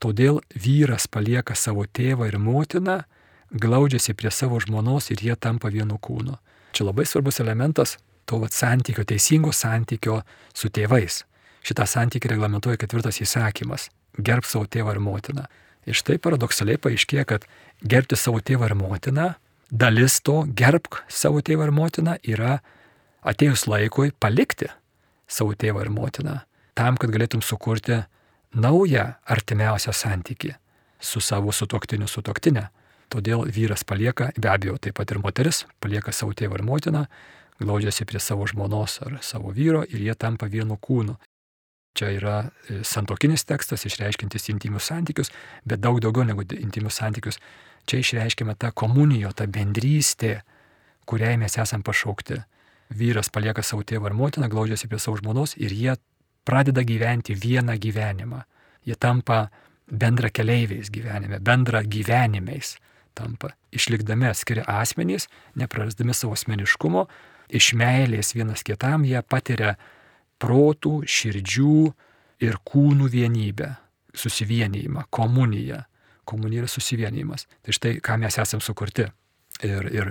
[0.00, 3.02] todėl vyras palieka savo tėvą ir motiną
[3.50, 6.36] glaudžiasi prie savo žmonos ir jie tampa vienu kūnu.
[6.72, 7.96] Čia labai svarbus elementas
[8.28, 10.20] to vat, santykio, teisingo santykio
[10.54, 11.22] su tėvais.
[11.64, 13.88] Šitą santykį reglamentuoja ketvirtas įsakymas-
[14.26, 15.46] gerb savo tėvą ir motiną.
[15.86, 17.46] Ir štai paradoksaliai paaiškėja, kad
[17.82, 19.34] gerbti savo tėvą ir motiną,
[19.72, 22.60] dalis to gerbk savo tėvą ir motiną yra
[23.24, 24.68] atėjus laikui palikti
[25.26, 26.40] savo tėvą ir motiną,
[26.74, 28.04] tam, kad galėtum sukurti
[28.54, 30.54] naują artimiausią santyki
[31.00, 32.68] su savo sutoktiniu sutoktinė.
[33.08, 37.06] Todėl vyras palieka, be abejo, taip pat ir moteris, palieka savo tėvą ir motiną,
[37.58, 41.16] glaudžiasi prie savo žmonos ar savo vyro ir jie tampa vienu kūnu.
[41.96, 45.32] Čia yra e, santokinis tekstas, išreiškintis intimius santykius,
[45.64, 47.40] bet daug daugiau negu intimius santykius.
[47.88, 50.42] Čia išreiškime tą komunijo, tą bendrystę,
[51.08, 52.36] kuriai mes esam pašaukti.
[52.98, 55.96] Vyras palieka savo tėvą ir motiną, glaudžiasi prie savo žmonos ir jie
[56.44, 58.44] pradeda gyventi vieną gyvenimą.
[58.84, 59.46] Jie tampa
[59.88, 62.76] bendra keleiviais gyvenime, bendra gyvenimiais
[63.18, 63.52] tampa.
[63.74, 65.28] Išlikdami atskiri asmenys,
[65.58, 67.06] neprarasdami savo asmeniškumo,
[67.48, 69.74] iš meilės vienas kitam jie patiria
[70.42, 71.76] protų, širdžių
[72.44, 73.72] ir kūnų vienybę,
[74.14, 75.82] susivienijimą, komuniją.
[76.28, 77.46] Komunija yra susivienijimas.
[77.64, 79.08] Tai štai, ką mes esame sukurti.
[79.64, 80.10] Ir, ir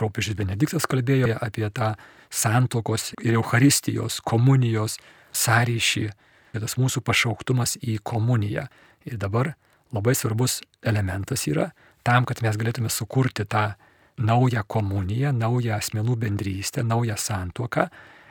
[0.00, 1.92] popiežius Benediktas kalbėjo apie tą
[2.34, 4.96] santokos ir Euharistijos, komunijos
[5.36, 6.08] sąryšį,
[6.56, 8.66] tas mūsų pašauktumas į komuniją.
[9.06, 9.52] Ir dabar
[9.94, 11.68] labai svarbus elementas yra
[12.08, 13.72] tam, kad mes galėtume sukurti tą
[14.18, 17.88] naują komuniją, naują asmenų bendrystę, naują santuoką,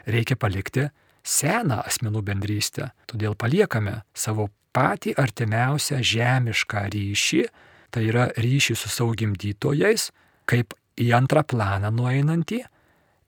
[0.07, 0.87] reikia palikti
[1.23, 2.91] seną asmenų bendrystę.
[3.07, 7.43] Todėl paliekame savo patį artimiausią žemišką ryšį,
[7.91, 10.11] tai yra ryšį su savo gimdytojais,
[10.49, 12.63] kaip į antrą planą nueinantį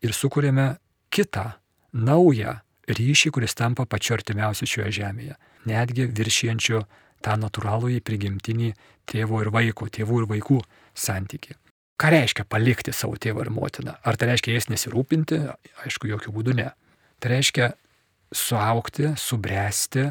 [0.05, 0.71] ir sukūrėme
[1.13, 1.45] kitą,
[1.93, 2.59] naują
[2.89, 5.35] ryšį, kuris tampa pačiu artimiausiu šioje žemėje,
[5.69, 6.83] netgi viršijančiu
[7.25, 8.71] tą natūralų į prigimtinį
[9.09, 10.59] tėvo ir vaiko, tėvų ir vaikų
[10.97, 11.57] santyki.
[11.99, 13.97] Ką reiškia palikti savo tėvą ir motiną?
[14.07, 15.41] Ar tai reiškia jais nesirūpinti?
[15.83, 16.69] Aišku, jokių būdų ne.
[17.19, 17.73] Tai reiškia
[18.31, 20.05] suaukti, subręsti,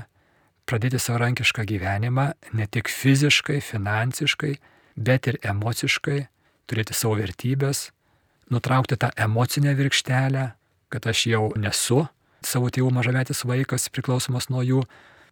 [0.69, 2.27] pradėti savarankišką gyvenimą
[2.59, 4.53] ne tik fiziškai, finansiškai,
[5.01, 6.19] bet ir emociškai,
[6.69, 7.89] turėti savo vertybės,
[8.53, 10.45] nutraukti tą emocinę virkštelę,
[10.93, 12.05] kad aš jau nesu
[12.45, 14.83] savo tėvų mažametis vaikas priklausomas nuo jų,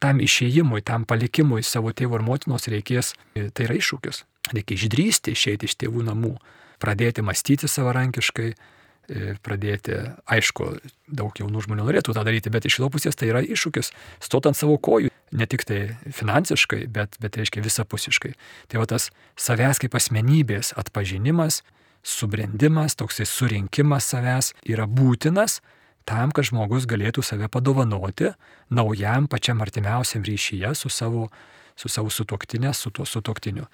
[0.02, 4.22] tam išėjimui, tam palikimui savo tėvo ir motinos reikės, e, tai yra iššūkis.
[4.54, 6.36] Reikia išdrysti išeiti iš tėvų namų,
[6.82, 10.68] pradėti mąstyti savarankiškai, e, pradėti, aišku,
[11.08, 14.56] daug jaunų žmonių norėtų tą daryti, bet iš kitos pusės tai yra iššūkis, stot ant
[14.56, 18.34] savo kojų, ne tik tai finansiškai, bet, bet reiškia visapusiškai.
[18.68, 21.62] Tai va tas savęs kaip asmenybės atpažinimas,
[22.06, 25.60] subrendimas, toksai surinkimas savęs yra būtinas,
[26.06, 28.32] tam, kad žmogus galėtų save padovanoti
[28.70, 31.28] naujam pačiam artimiausiam ryšyje su savo,
[31.76, 33.66] su savo sutuoktinė, su tuo sutuoktiniu.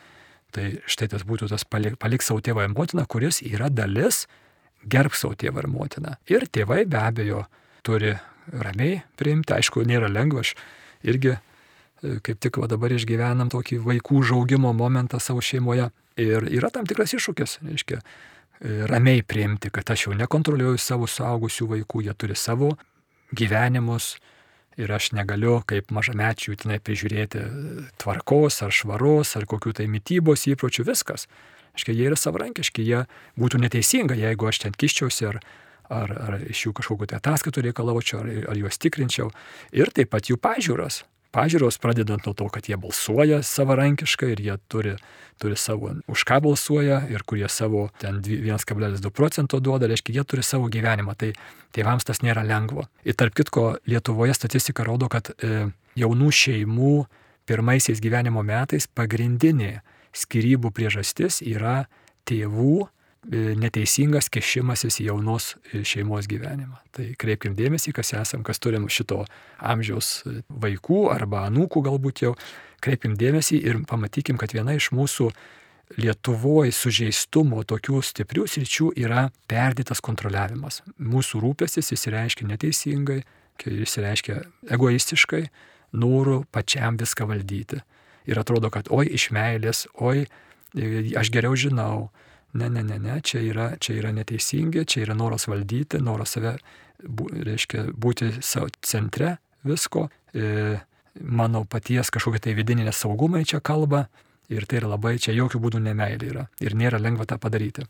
[0.53, 4.27] Tai štai tas būtų tas palik, palik savo tėvą ir motiną, kuris yra dalis
[4.85, 6.17] gerb savo tėvą ir motiną.
[6.29, 7.47] Ir tėvai be abejo
[7.87, 8.17] turi
[8.53, 10.55] ramiai priimti, aišku, nėra lengva, aš
[11.07, 15.91] irgi e, kaip tik va dabar išgyvenam tokį vaikų žaugimo momentą savo šeimoje.
[16.21, 18.03] Ir yra tam tikras iššūkis, reiškia,
[18.63, 22.73] ramiai priimti, kad aš jau nekontroliuoju savo suaugusių vaikų, jie turi savo
[23.35, 24.17] gyvenimus
[24.81, 27.43] ir aš negaliu kaip mažamečių tenai prižiūrėti
[28.01, 31.27] tvarkos ar švaros ar kokių tai mytybos įpročių, viskas.
[31.73, 33.05] Aiškiai, jie yra savarankiški, jie
[33.41, 35.41] būtų neteisinga, jeigu aš ten kiščiausi ar,
[35.89, 39.31] ar, ar iš jų kažkokiu tai ataskaitų reikalaučiau, ar, ar juos tikrinčiau.
[39.73, 41.03] Ir taip pat jų pažiūros.
[41.33, 44.95] Pažiūros, pradedant nuo to, kad jie balsuoja savarankiškai ir jie turi,
[45.43, 50.45] turi savo, už ką balsuoja ir kurie savo ten 1,2 procento duoda, reiškia, jie turi
[50.47, 51.17] savo gyvenimą.
[51.19, 51.33] Tai
[51.75, 52.87] tėvams tas nėra lengva.
[53.05, 55.69] Ir tarp kitko, Lietuvoje statistika rodo, kad e,
[55.99, 56.95] jaunų šeimų
[57.49, 59.81] pirmaisiais gyvenimo metais pagrindinė
[60.13, 61.87] skirybų priežastis yra
[62.29, 62.87] tėvų
[63.31, 66.81] neteisingas kešimasis į jaunos e, šeimos gyvenimą.
[66.95, 69.23] Tai kreipkim dėmesį, kas esam, kas turim šito
[69.63, 72.35] amžiaus e, vaikų arba anūkų galbūt jau,
[72.83, 75.31] kreipkim dėmesį ir pamatykim, kad viena iš mūsų
[75.93, 80.81] Lietuvoje sužeistumo tokių stiprių sričių yra perdėtas kontroliavimas.
[80.97, 83.19] Mūsų rūpestis įsireiškia neteisingai,
[83.61, 84.39] įsireiškia
[84.73, 85.43] egoistiškai,
[86.01, 87.83] noru pačiam viską valdyti.
[88.25, 90.25] Ir atrodo, kad oi iš meilės, oi
[91.19, 92.09] aš geriau žinau,
[92.53, 96.59] Ne, ne, ne, ne, čia yra, čia yra neteisingi, čia yra noras valdyti, noras save,
[97.01, 100.09] bu, reiškia, būti savo centre visko.
[100.37, 100.77] E,
[101.21, 104.07] mano paties kažkokie tai vidiniai nesaugumai čia kalba
[104.53, 107.87] ir tai yra labai, čia jokių būdų nemailė yra ir nėra lengva tą padaryti.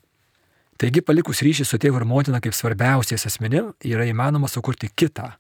[0.79, 5.33] Taigi palikus ryšį su tėvu ir motina kaip svarbiausiais asmenim, yra įmanoma sukurti kitą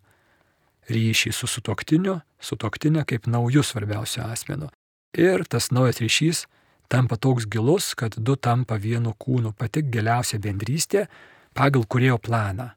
[0.91, 4.71] ryšį su sutoktiniu, sutoktinė kaip naujus svarbiausiu asmeniu.
[5.19, 6.47] Ir tas naujas ryšys
[6.93, 11.07] tampa toks gilus, kad du tampa vienu kūnu, pati giliausia bendrystė
[11.57, 12.73] pagal kurėjo planą.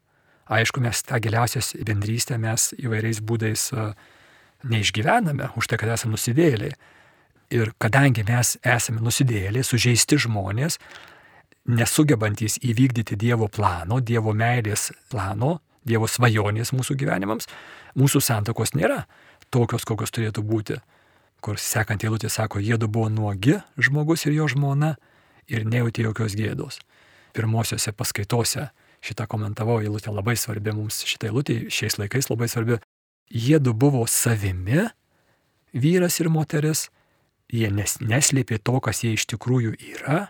[0.56, 3.72] Aišku, mes tą giliausią bendrystę mes įvairiais būdais
[4.70, 6.76] neišgyvename, už tai, kad esame nusidėliai.
[7.54, 10.80] Ir kadangi mes esame nusidėliai, sužeisti žmonės,
[11.66, 17.50] nesugebantys įvykdyti Dievo plano, Dievo meilės plano, Dievo svajonės mūsų gyvenimams,
[17.98, 19.04] mūsų santokos nėra
[19.54, 20.80] tokios, kokios turėtų būti
[21.46, 24.96] kur sekant eilutė sako, jėdu buvo nuogi žmogus ir jo žmona
[25.52, 26.80] ir nejauti jokios gėdos.
[27.38, 28.70] Pirmosiose paskaitose
[29.06, 32.80] šitą komentavau, eilutė labai svarbi mums, šitą eilutę šiais laikais labai svarbi.
[33.30, 34.88] Jėdu buvo savimi,
[35.74, 36.88] vyras ir moteris,
[37.54, 40.30] jie nes, neslėpė to, kas jie iš tikrųjų yra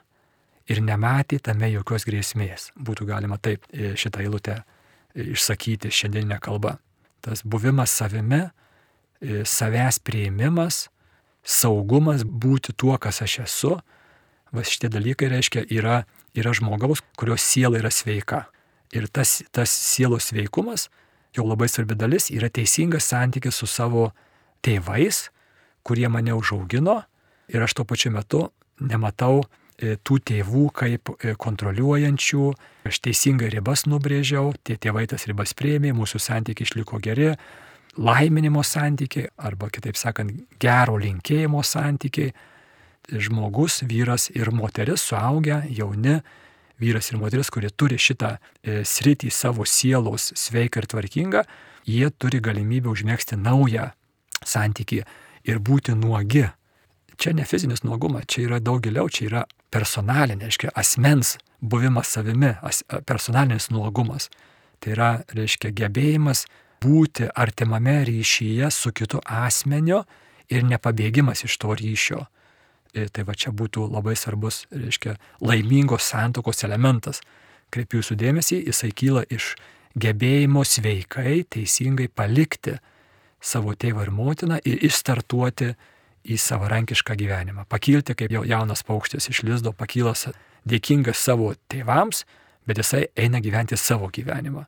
[0.68, 2.72] ir nematė tame jokios grėsmės.
[2.76, 6.76] Būtų galima taip e, šitą eilutę e, išsakyti šiandieninę kalbą.
[7.24, 8.42] Tas buvimas savimi,
[9.22, 10.88] e, savęs prieimimas,
[11.46, 13.76] saugumas būti tuo, kas aš esu,
[14.52, 16.04] va šitie dalykai reiškia yra,
[16.36, 18.46] yra žmogaus, kurio siela yra sveika.
[18.96, 20.90] Ir tas, tas sielos sveikumas,
[21.36, 24.10] jau labai svarbi dalis, yra teisingas santykis su savo
[24.66, 25.28] tėvais,
[25.86, 27.04] kurie mane užaugino.
[27.52, 28.48] Ir aš tuo pačiu metu
[28.82, 29.44] nematau
[29.78, 32.48] e, tų tėvų kaip e, kontroliuojančių,
[32.90, 37.36] aš teisingai ribas nubrėžiau, tie tėvai tas ribas prieimė, mūsų santykiai išliko geri,
[37.98, 42.34] laiminimo santykiai, arba kitaip sakant, gero linkėjimo santykiai.
[43.06, 46.16] Žmogus, vyras ir moteris, suaugę, jauni,
[46.82, 51.44] vyras ir moteris, kurie turi šitą e, sritį savo sielos sveiką ir tvarkingą,
[51.86, 53.92] jie turi galimybę užmėgsti naują
[54.42, 55.04] santykį
[55.46, 56.48] ir būti nuogi.
[57.22, 62.56] Čia ne fizinis nuogumas, čia yra daug giliau, čia yra personalinė, reiškia, asmens buvimas savimi,
[62.66, 64.32] as, personalinis nuogumas.
[64.84, 66.48] Tai yra, reiškia, gebėjimas
[66.86, 70.04] būti artimame ryšyje su kitu asmeniu
[70.50, 72.26] ir nepabėgimas iš to ryšio.
[72.96, 77.22] E, tai va čia būtų labai svarbus, reiškia, laimingos santokos elementas.
[77.74, 79.56] Kreipiu jūsų dėmesį, jisai kyla iš
[80.00, 82.78] gebėjimo sveikai, teisingai palikti
[83.42, 85.74] savo tėvą ir motiną ir išstartuoti
[86.26, 87.66] į savarankišką gyvenimą.
[87.70, 90.30] Pakilti kaip jaunas paukštis iš lizdo, pakylas
[90.66, 92.24] dėkingas savo tėvams,
[92.66, 94.66] bet jisai eina gyventi savo gyvenimą.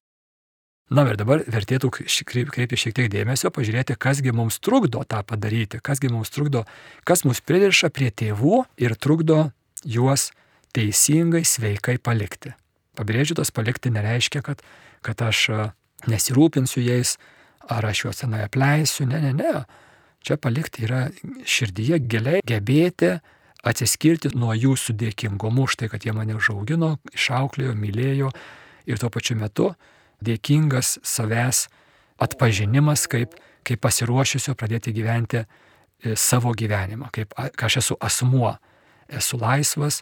[0.87, 6.07] Na ir dabar vertėtų kreipti šiek tiek dėmesio, pažiūrėti, kasgi mums trukdo tą padaryti, kasgi
[6.07, 6.63] mums trukdo,
[7.03, 9.49] kas mus pririša prie tėvų ir trukdo
[9.83, 10.29] juos
[10.75, 12.53] teisingai, sveikai palikti.
[12.95, 14.63] Pabrėžiu, tas palikti nereiškia, kad,
[15.03, 15.41] kad aš
[16.07, 17.17] nesirūpinsiu jais,
[17.67, 19.65] ar aš juos senai apleisiu, ne, ne, ne.
[20.23, 21.09] Čia palikti yra
[21.43, 23.17] širdyje giliai gebėti
[23.67, 28.31] atsiskirti nuo jų sudėkingumu už tai, kad jie mane užaugino, išauklėjo, mylėjo
[28.87, 29.73] ir tuo pačiu metu
[30.23, 31.67] dėkingas savęs
[32.21, 33.35] atpažinimas, kaip,
[33.67, 38.55] kaip pasiruošusio pradėti gyventi e, savo gyvenimą, kaip aš esu asmuo,
[39.07, 40.01] esu laisvas,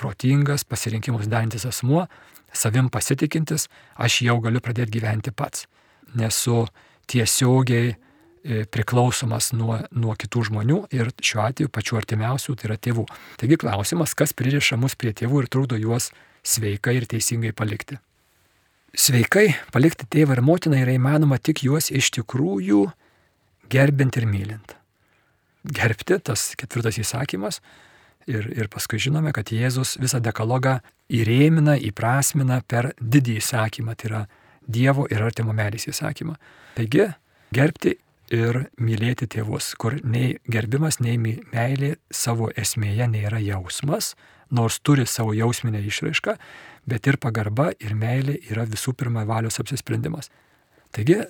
[0.00, 2.06] protingas, pasirinkimus darantis asmuo,
[2.52, 3.68] savim pasitikintis,
[4.00, 5.66] aš jau galiu pradėti gyventi pats.
[6.16, 6.64] Nesu
[7.10, 13.06] tiesiogiai e, priklausomas nuo, nuo kitų žmonių ir šiuo atveju pačių artimiausių, tai yra tėvų.
[13.40, 16.10] Taigi klausimas, kas pririša mus prie tėvų ir trukdo juos
[16.42, 18.00] sveikai ir teisingai palikti.
[18.90, 22.88] Sveikai palikti tėvą ir motiną yra įmanoma tik juos iš tikrųjų
[23.70, 24.74] gerbint ir mylint.
[25.62, 27.60] Gerbti, tas ketvirtas įsakymas.
[28.30, 34.20] Ir, ir paskui žinome, kad Jėzus visą dekalogą įrėmina, įprasmina per didį įsakymą, tai yra
[34.70, 36.36] Dievo ir artimo meilės įsakymą.
[36.76, 37.08] Taigi,
[37.54, 37.96] gerbti
[38.30, 44.14] ir mylėti tėvus, kur nei gerbimas, nei meilė savo esmėje nėra jausmas,
[44.50, 46.36] nors turi savo jausminę išraišką,
[46.90, 50.30] bet ir pagarba ir meilė yra visų pirma valios apsisprendimas.
[50.94, 51.20] Taigi,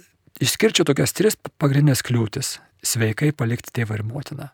[0.40, 2.58] išskirčiau tokias tris pagrindinės kliūtis-
[2.92, 4.50] sveikai palikti tėvą ir motiną.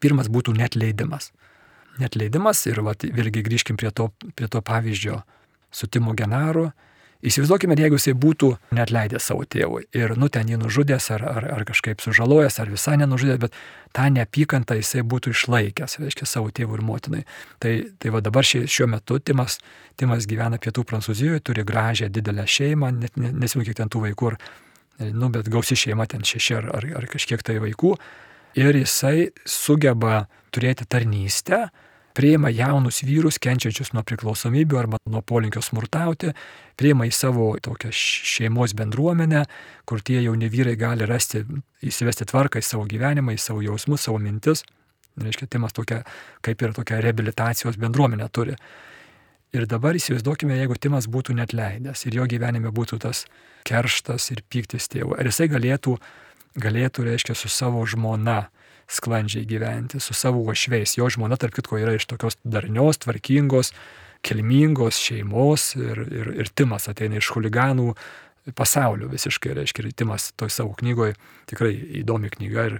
[0.00, 1.32] Pirmas būtų net leidimas.
[1.98, 5.22] Net leidimas ir vat, vėlgi grįžkim prie to, prie to pavyzdžio
[5.72, 6.72] su Timo Genaru
[7.26, 11.46] Įsivaizduokime, jeigu jisai būtų net leidęs savo tėvui ir, nu, ten jį nužudęs ar, ar,
[11.56, 13.56] ar kažkaip sužalojęs, ar visai nenužudęs, bet
[13.96, 17.24] tą neapykantą jisai būtų išlaikęs, reiškia, savo tėvui ir motinai.
[17.62, 19.58] Tai, tai va dabar šie, šiuo metu Timas,
[19.98, 24.38] Timas gyvena pietų Prancūzijoje, turi gražią didelę šeimą, net nesimenu, kiek ten tų vaikų, ar,
[25.10, 27.96] nu, bet gausi šeima, ten šeši ar, ar, ar kažkiek tai vaikų.
[28.62, 31.66] Ir jisai sugeba turėti tarnystę,
[32.16, 36.32] priima jaunus vyrus, kenčiančius nuo priklausomybių arba nuo polinkio smurtauti,
[36.80, 39.44] priima į savo tokią šeimos bendruomenę,
[39.88, 41.44] kur tie jauni vyrai gali rasti,
[41.84, 44.64] įsivesti tvarką į savo gyvenimą, į savo jausmus, savo mintis.
[45.20, 46.02] Reiškia, Timas tokia,
[46.44, 48.56] kaip ir tokia reabilitacijos bendruomenė turi.
[49.56, 53.24] Ir dabar įsivaizduokime, jeigu Timas būtų net leidęs ir jo gyvenime būtų tas
[53.68, 55.16] kerštas ir pyktis tėvų.
[55.20, 55.96] Ar jisai galėtų,
[56.60, 58.46] galėtų, reiškia, su savo žmona
[58.88, 60.96] sklandžiai gyventi su savo uošviais.
[60.98, 63.72] Jo žmona, tarp kitko, yra iš tokios darnios, tvarkingos,
[64.26, 67.92] kilmingos šeimos ir, ir, ir Timas ateina iš huliganų
[68.54, 71.16] pasaulio visiškai, reiškia, ir Timas toj savo knygoje
[71.50, 72.76] tikrai įdomi knyga ir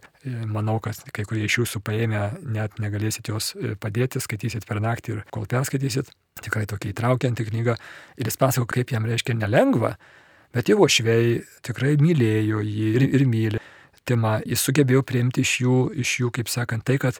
[0.47, 2.23] manau, kad kai kurie iš jūsų paėmę
[2.55, 7.75] net negalėsit jos e, padėti, skaitysit per naktį ir kol perskaitysit, tikrai tokia įtraukianti knyga
[8.14, 9.97] ir jis pasako, kaip jam reiškia nelengva,
[10.55, 13.62] bet jo švei tikrai mylėjo jį ir, ir myli
[14.07, 17.19] artimą, jis sugebėjo priimti iš jų, iš jų kaip sakant, tai, kad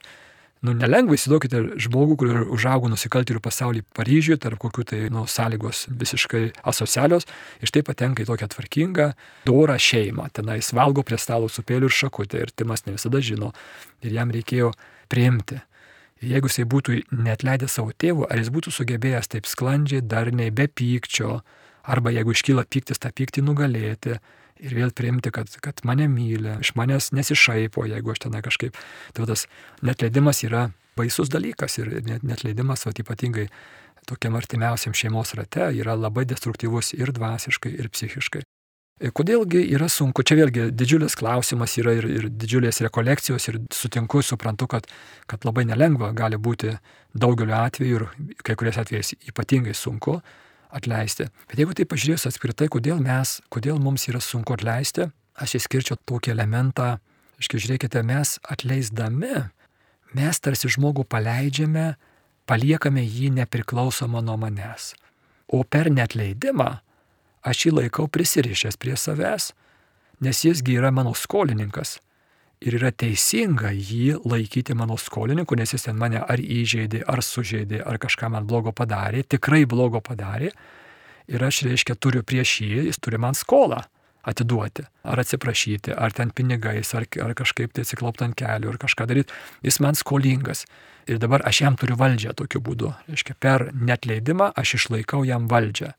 [0.63, 6.53] nu, nelengva įsivaizduokite žmogų, kur užaugo nusikaltėlių pasaulyje Paryžiuje, tarp kokių tai nu, sąlygos visiškai
[6.63, 7.27] asocialios,
[7.61, 9.13] ir tai patenka į tokią tvarkingą,
[9.45, 10.29] dorą šeimą.
[10.31, 13.51] Tenais valgo prie stalo su pėliu ir šakutė ir Timas ne visada žino
[14.01, 14.71] ir jam reikėjo
[15.11, 15.59] priimti.
[16.23, 20.65] Jeigu jisai būtų net leidęs savo tėvų, ar jis būtų sugebėjęs taip sklandžiai, darniai, be
[20.65, 21.43] pykčio,
[21.85, 24.17] arba jeigu iškyla pyktis, tą pyktį nugalėti,
[24.63, 28.77] ir vėl priimti, kad, kad mane myli, iš manęs nesišaipo, jeigu aš tenai kažkaip.
[29.13, 29.47] Tai tas
[29.85, 33.47] netleidimas yra baisus dalykas ir net, netleidimas, o ypatingai
[34.07, 38.45] tokiam artimiausiam šeimos rate, yra labai destruktyvus ir dvasiškai, ir psichiškai.
[38.97, 44.23] E, kodėlgi yra sunku, čia vėlgi didžiulis klausimas yra ir, ir didžiulės rekolekcijos ir sutinku,
[44.25, 44.87] suprantu, kad,
[45.29, 46.73] kad labai nelengva gali būti
[47.13, 48.07] daugeliu atveju ir
[48.47, 50.17] kai kuriais atvejais ypatingai sunku,
[50.73, 51.27] atleisti.
[51.49, 56.33] Bet jeigu tai pažiūrėjus atskritai, kodėl mes, kodėl mums yra sunku atleisti, aš įskirčiau tokį
[56.33, 56.97] elementą,
[57.37, 59.45] aiškiai, žiūrėkite, mes atleisdami,
[60.17, 61.91] mes tarsi žmogų paleidžiame,
[62.49, 64.93] paliekame jį nepriklausomą nuo manęs.
[65.47, 66.77] O per netleidimą
[67.47, 69.53] aš jį laikau prisirišęs prie savęs,
[70.19, 71.99] nes jisgi yra mano skolininkas
[72.61, 77.83] ir yra teisinga jį laikyti mano skolininku, nes jis ten mane ar įžeidė, ar sužeidė,
[77.85, 80.51] ar kažką man blogo padarė, tikrai blogo padarė.
[81.27, 83.81] Ir aš, reiškia, turiu prieš jį, jis turi man skolą
[84.27, 89.07] atiduoti, ar atsiprašyti, ar ten pinigais, ar, ar kažkaip tai atsiklaupti ant kelių, ar kažką
[89.07, 89.35] daryti.
[89.63, 90.65] Jis man skolingas.
[91.07, 92.89] Ir dabar aš jam turiu valdžią tokiu būdu.
[93.07, 95.93] Reiškia, per netleidimą aš išlaikau jam valdžią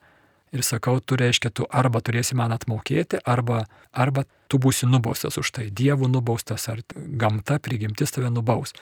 [0.52, 5.52] ir sakau, tu reiškia, tu arba turėsi man atmokėti, arba, arba tu būsi nubaustas už
[5.54, 5.68] tai.
[5.70, 8.74] Dievų nubaustas ar gamta, prigimtis tave nubaus.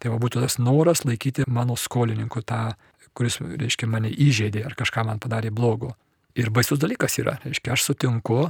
[0.00, 2.72] Tai va būtų tas noras laikyti mano skolininku tą,
[3.16, 5.94] kuris, reiškia, mane įžeidė ar kažką man padarė blogo.
[6.38, 8.46] Ir baisus dalykas yra, reiškia, aš sutinku,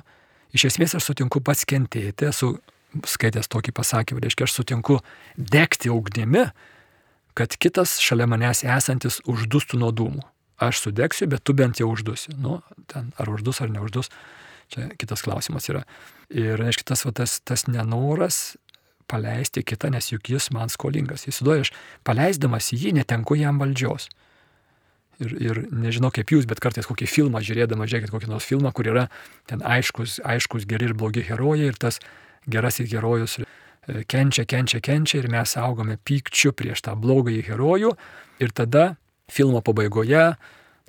[0.55, 2.59] iš esmės aš sutinku pats kentėti, esu
[3.07, 5.01] skaitęs tokį pasakymą, reiškia, aš sutinku
[5.35, 6.51] degti ugnimi,
[7.35, 10.27] kad kitas šalia manęs esantis uždustų nuo dūmų
[10.61, 12.37] aš sudegsiu, bet tu bent jau uždusi.
[12.39, 14.13] Nu, ten, ar uždus ar neuždus,
[14.73, 15.85] čia kitas klausimas yra.
[16.31, 18.59] Ir, aišku, tas, va, tas, tas nenoras
[19.11, 21.27] paleisti kitą, nes juk jis man skolingas.
[21.27, 21.73] Įsivaizduoju, aš
[22.07, 24.11] paleisdamas jį netenku jam valdžios.
[25.21, 28.89] Ir, ir nežinau kaip jūs, bet kartais kokį filmą žiūrėdama, žiūrėkit kokį nors filmą, kur
[28.89, 29.09] yra
[29.51, 32.01] ten aiškus, aiškus geri ir blogi herojai ir tas
[32.49, 33.45] gerasis herojus e,
[34.09, 37.93] kenčia, kenčia, kenčia ir mes augame pykčiu prieš tą blogąjį herojų
[38.41, 38.87] ir tada
[39.35, 40.31] filmo pabaigoje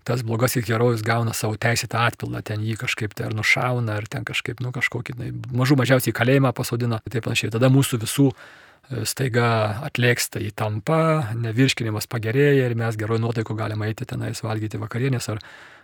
[0.03, 4.25] tas blogasis herojus gauna savo teisėtą atpildą, ten jį kažkaip tai ar nušauna, ar ten
[4.25, 5.29] kažkaip, nu, kažkokį, na,
[5.61, 7.53] mažų mažiausiai kalėjimą pasodina, taip panašiai.
[7.53, 9.45] Tada mūsų visų e, staiga
[9.85, 11.01] atlėksta į tampą,
[11.37, 15.43] nevirškinimas pagerėja ir mes geroj nuotaiko galime eiti tenais valgyti vakarienės ar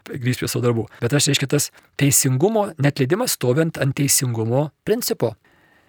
[0.09, 0.89] grįžti prie savo darbų.
[1.03, 1.69] Bet aš reiškia tas
[2.01, 5.35] teisingumo, netleidimas stovint ant teisingumo principo.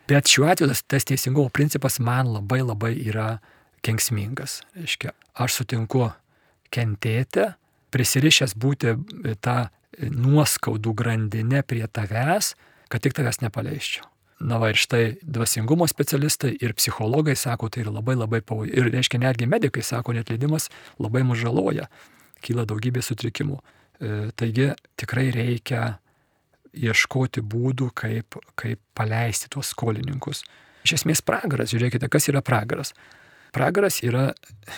[0.09, 3.39] Bet šiuo atveju tas, tas teisingumo principas man labai labai yra
[3.85, 4.63] kenksmingas.
[4.77, 6.11] Reiškia, aš sutinku
[6.75, 7.49] kentėti,
[7.95, 8.95] prisirišęs būti
[9.45, 9.59] tą
[9.99, 12.55] nuoskaudų grandinę prie tavęs,
[12.89, 14.07] kad tik tavęs nepaleisčiau.
[14.41, 18.71] na va ir štai dvasingumo specialistai ir psichologai sako, tai yra labai labai pavojų.
[18.71, 20.69] Ir reiškia, netgi medikai sako, net leidimas
[21.03, 21.89] labai mus žaloja,
[22.47, 23.59] kyla daugybė sutrikimų.
[23.59, 25.99] E, taigi tikrai reikia
[26.71, 30.45] ieškoti būdų, kaip, kaip paleisti tuos skolininkus.
[30.87, 32.95] Iš esmės pragaras, žiūrėkite, kas yra pragaras.
[33.57, 34.31] Pragaras yra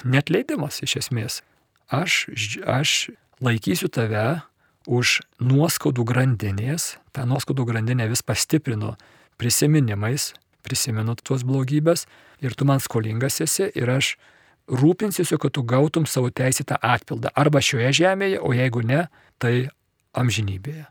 [0.08, 1.42] net leidimas iš esmės.
[1.90, 2.30] Aš,
[2.66, 3.10] aš
[3.42, 4.40] laikysiu tave
[4.86, 8.94] už nuoskaudų grandinės, tą nuoskaudų grandinę vis pastiprinu
[9.40, 10.30] prisiminimais,
[10.62, 12.06] prisimenu tuos blogybės
[12.40, 14.14] ir tu man skolingas esi ir aš
[14.70, 19.08] rūpinsiuosi, kad tu gautum savo teisėtą atpildą arba šioje žemėje, o jeigu ne,
[19.42, 19.70] tai
[20.14, 20.86] amžinybėje.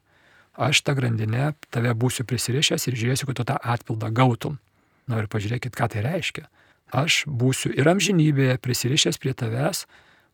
[0.60, 4.60] Aš tą grandinę tave būsiu prisirišęs ir žiūrėsiu, kad tu tą atpildą gautum.
[5.08, 6.50] Na ir pažiūrėkit, ką tai reiškia.
[6.91, 9.86] Aš būsiu ir amžinybėje prisirišęs prie tavęs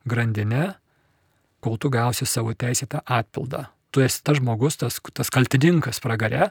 [0.05, 0.75] grandinę,
[1.65, 3.65] kol tu gausi savo teisėtą atpildą.
[3.91, 6.49] Tu esi tas žmogus, tas, tas kaltininkas pragare,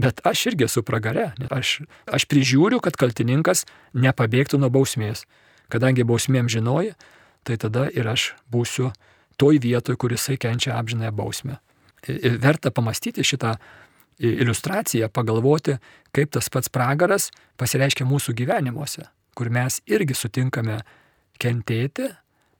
[0.00, 1.32] bet aš irgi esu pragare.
[1.52, 5.26] Aš, aš prižiūriu, kad kaltininkas nepabėgtų nuo bausmės.
[5.68, 6.94] Kadangi bausmėm žinoji,
[7.44, 8.90] tai tada ir aš būsiu
[9.38, 11.58] toj vietoj, kur jisai kenčia amžinąją bausmę.
[12.08, 13.56] Ir verta pamastyti šitą
[14.18, 15.76] iliustraciją, pagalvoti,
[16.14, 17.28] kaip tas pats pragaras
[17.60, 19.06] pasireiškia mūsų gyvenimuose,
[19.38, 20.80] kur mes irgi sutinkame
[21.38, 22.08] kentėti,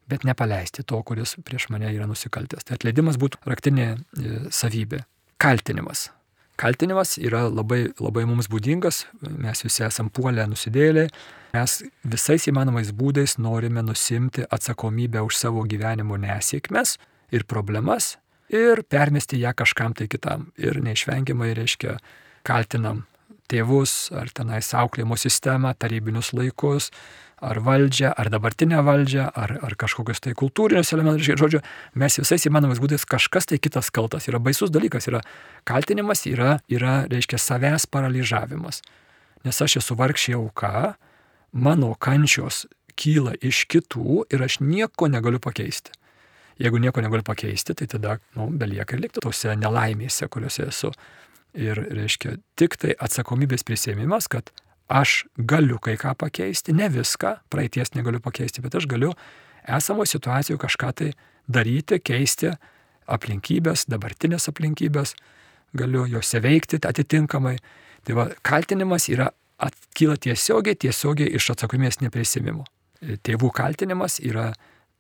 [0.09, 2.67] bet nepaleisti to, kuris prieš mane yra nusikaltęs.
[2.67, 5.03] Tai atleidimas būtų raktinė e, savybė.
[5.39, 6.09] Kaltinimas.
[6.59, 11.05] Kaltinimas yra labai, labai mums būdingas, mes visi esam puolę nusidėlę,
[11.55, 16.97] mes visais įmanomais būdais norime nusimti atsakomybę už savo gyvenimo nesėkmes
[17.31, 18.17] ir problemas
[18.51, 20.49] ir permesti ją kažkam tai kitam.
[20.59, 21.95] Ir neišvengiamai reiškia
[22.43, 23.05] kaltinam
[23.49, 26.91] tėvus ar tenai auklėjimo sistemą, tarybinius laikus,
[27.41, 31.29] ar valdžią, ar dabartinę valdžią, ar, ar kažkokius tai kultūrinius elementus.
[31.39, 31.61] Žodžiu,
[31.99, 34.29] mes visais įmanomais būdais kažkas tai kitas kaltas.
[34.31, 35.23] Yra baisus dalykas, yra
[35.69, 38.83] kaltinimas, yra, yra reiškia, savęs paralyžavimas.
[39.47, 40.97] Nes aš esu vargšė auka,
[41.53, 42.67] mano kančios
[42.99, 45.95] kyla iš kitų ir aš nieko negaliu pakeisti.
[46.59, 50.91] Jeigu nieko negaliu pakeisti, tai tada, nu, belieka ir likti tose nelaimėse, kuriuose esu.
[51.59, 54.51] Ir, reiškia, tik tai atsakomybės prisėmimas, kad
[54.89, 59.13] aš galiu kai ką pakeisti, ne viską, praeities negaliu pakeisti, bet aš galiu
[59.69, 61.11] esamo situacijoje kažką tai
[61.49, 62.55] daryti, keisti
[63.09, 65.15] aplinkybės, dabartinės aplinkybės,
[65.77, 67.59] galiu juose veikti atitinkamai.
[68.05, 69.29] Tai va, kaltinimas yra
[69.61, 72.65] atkyla tiesiogiai, tiesiogiai iš atsakomybės neprisimimo.
[72.99, 74.53] Tėvų kaltinimas yra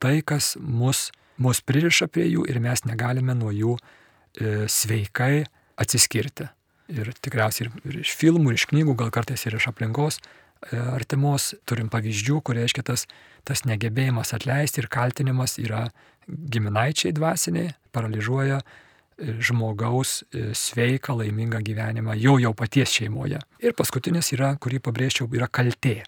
[0.03, 1.09] tai, kas mus,
[1.41, 5.47] mus pririša prie jų ir mes negalime nuo jų e, sveikai
[5.78, 6.51] atsiskirti
[6.89, 11.53] ir tikriausiai ir, iš filmų, ir iš knygų, gal kartais ir iš aplinkos e, artimos
[11.68, 13.07] turim pavyzdžių, kur reiškia tas,
[13.49, 15.89] tas negebėjimas atleisti ir kaltinimas yra
[16.28, 23.41] giminaičiai dvasiniai, paralyžiuoja e, žmogaus e, sveiką, laimingą gyvenimą jau jau paties šeimoje.
[23.64, 26.01] Ir paskutinis yra, kurį pabrėžčiau, yra kaltė.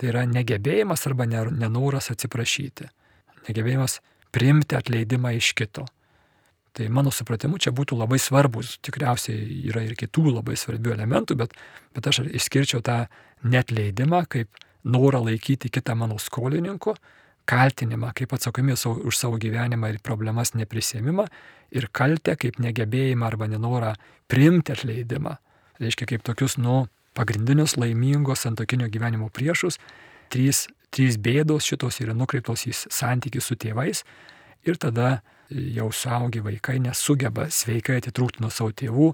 [0.00, 2.86] Tai yra negebėjimas arba nenoras atsiprašyti.
[3.50, 3.98] Negebėjimas
[4.32, 5.84] priimti atleidimą iš kito.
[6.72, 11.56] Tai mano supratimu čia būtų labai svarbus, tikriausiai yra ir kitų labai svarbių elementų, bet,
[11.96, 13.00] bet aš išskirčiau tą
[13.42, 16.94] netleidimą kaip norą laikyti kitą mano skolininku,
[17.50, 21.26] kaltinimą kaip atsakomybę už savo gyvenimą ir problemas neprisėmimą
[21.74, 23.94] ir kaltę kaip negebėjimą arba nenorą
[24.30, 25.36] priimti atleidimą.
[25.80, 29.80] Reiškia kaip tokius, nu, pagrindinius laimingos santokinio gyvenimo priešus.
[30.30, 34.04] Trys, trys bėdos šitos yra nukreiptos į santykių su tėvais
[34.62, 35.20] ir tada
[35.50, 39.12] jau suaugi vaikai nesugeba sveikai atitrūkti nuo savo tėvų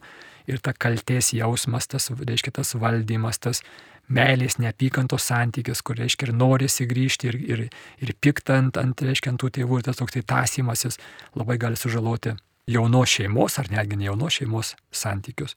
[0.51, 3.63] ir ta kalties jausmas, tas, reiškia, tas valdymas, tas
[4.07, 7.63] meilės, neapykantos santykis, kur, reiškia, ir norisi grįžti ir, ir,
[8.05, 11.01] ir piktant ant, reiškia, ant tų tėvų ir tas toks tai tasimasis
[11.35, 12.37] labai gali sužaloti
[12.71, 15.57] jaunos šeimos ar netgi ne jaunos šeimos santykius.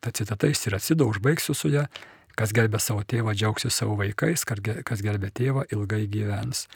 [0.00, 1.84] Ta citata ir atsido, užbaigsiu su ją,
[2.34, 6.66] kas gerbė savo tėvą, džiaugsis savo vaikais, kas gerbė tėvą, ilgai gyvens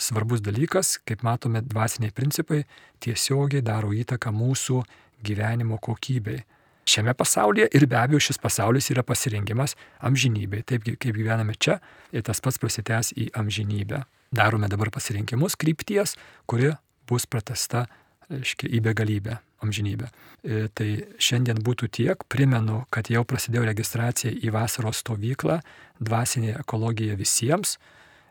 [0.00, 2.64] svarbus dalykas, kaip matome, dvasiniai principai
[3.04, 4.80] tiesiogiai daro įtaką mūsų
[5.24, 6.42] gyvenimo kokybei.
[6.90, 9.76] Šiame pasaulyje ir be abejo šis pasaulis yra pasirengimas
[10.06, 11.78] amžinybei, taip kaip gyvename čia
[12.10, 14.02] ir tas pats prasitęs į amžinybę.
[14.34, 16.16] Darome dabar pasirinkimus krypties,
[16.50, 16.72] kuri
[17.10, 17.84] bus pratesta,
[18.30, 20.08] reiškia, į begalybę, amžinybę.
[20.42, 20.88] E, tai
[21.20, 25.60] šiandien būtų tiek, primenu, kad jau prasidėjo registracija į vasaros stovyklą
[26.00, 27.76] Dvasinė ekologija visiems.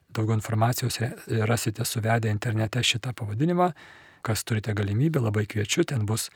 [0.09, 3.71] Daugiau informacijos rasite suvedę internete šitą pavadinimą.
[4.25, 6.29] Kas turite galimybę, labai kviečiu, ten bus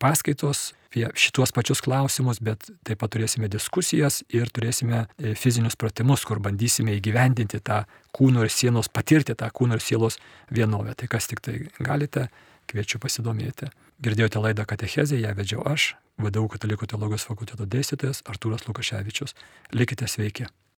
[0.00, 6.24] paskaitos apie šituos pačius klausimus, bet taip pat turėsime diskusijas ir turėsime e, fizinius pratimus,
[6.24, 7.82] kur bandysime įgyvendinti tą
[8.14, 10.20] kūno ir sienos, patirti tą kūno ir sielos
[10.54, 10.94] vienovę.
[10.94, 12.28] Tai kas tik tai galite,
[12.64, 13.68] Kviečiu pasidomėti.
[14.00, 19.36] Girdėjote laidą Katechezė, ją vedžiau aš, VDU Katalikų teologijos fakulteto dėstytojas Artūras Lukaševičius.
[19.76, 20.48] Likite sveiki.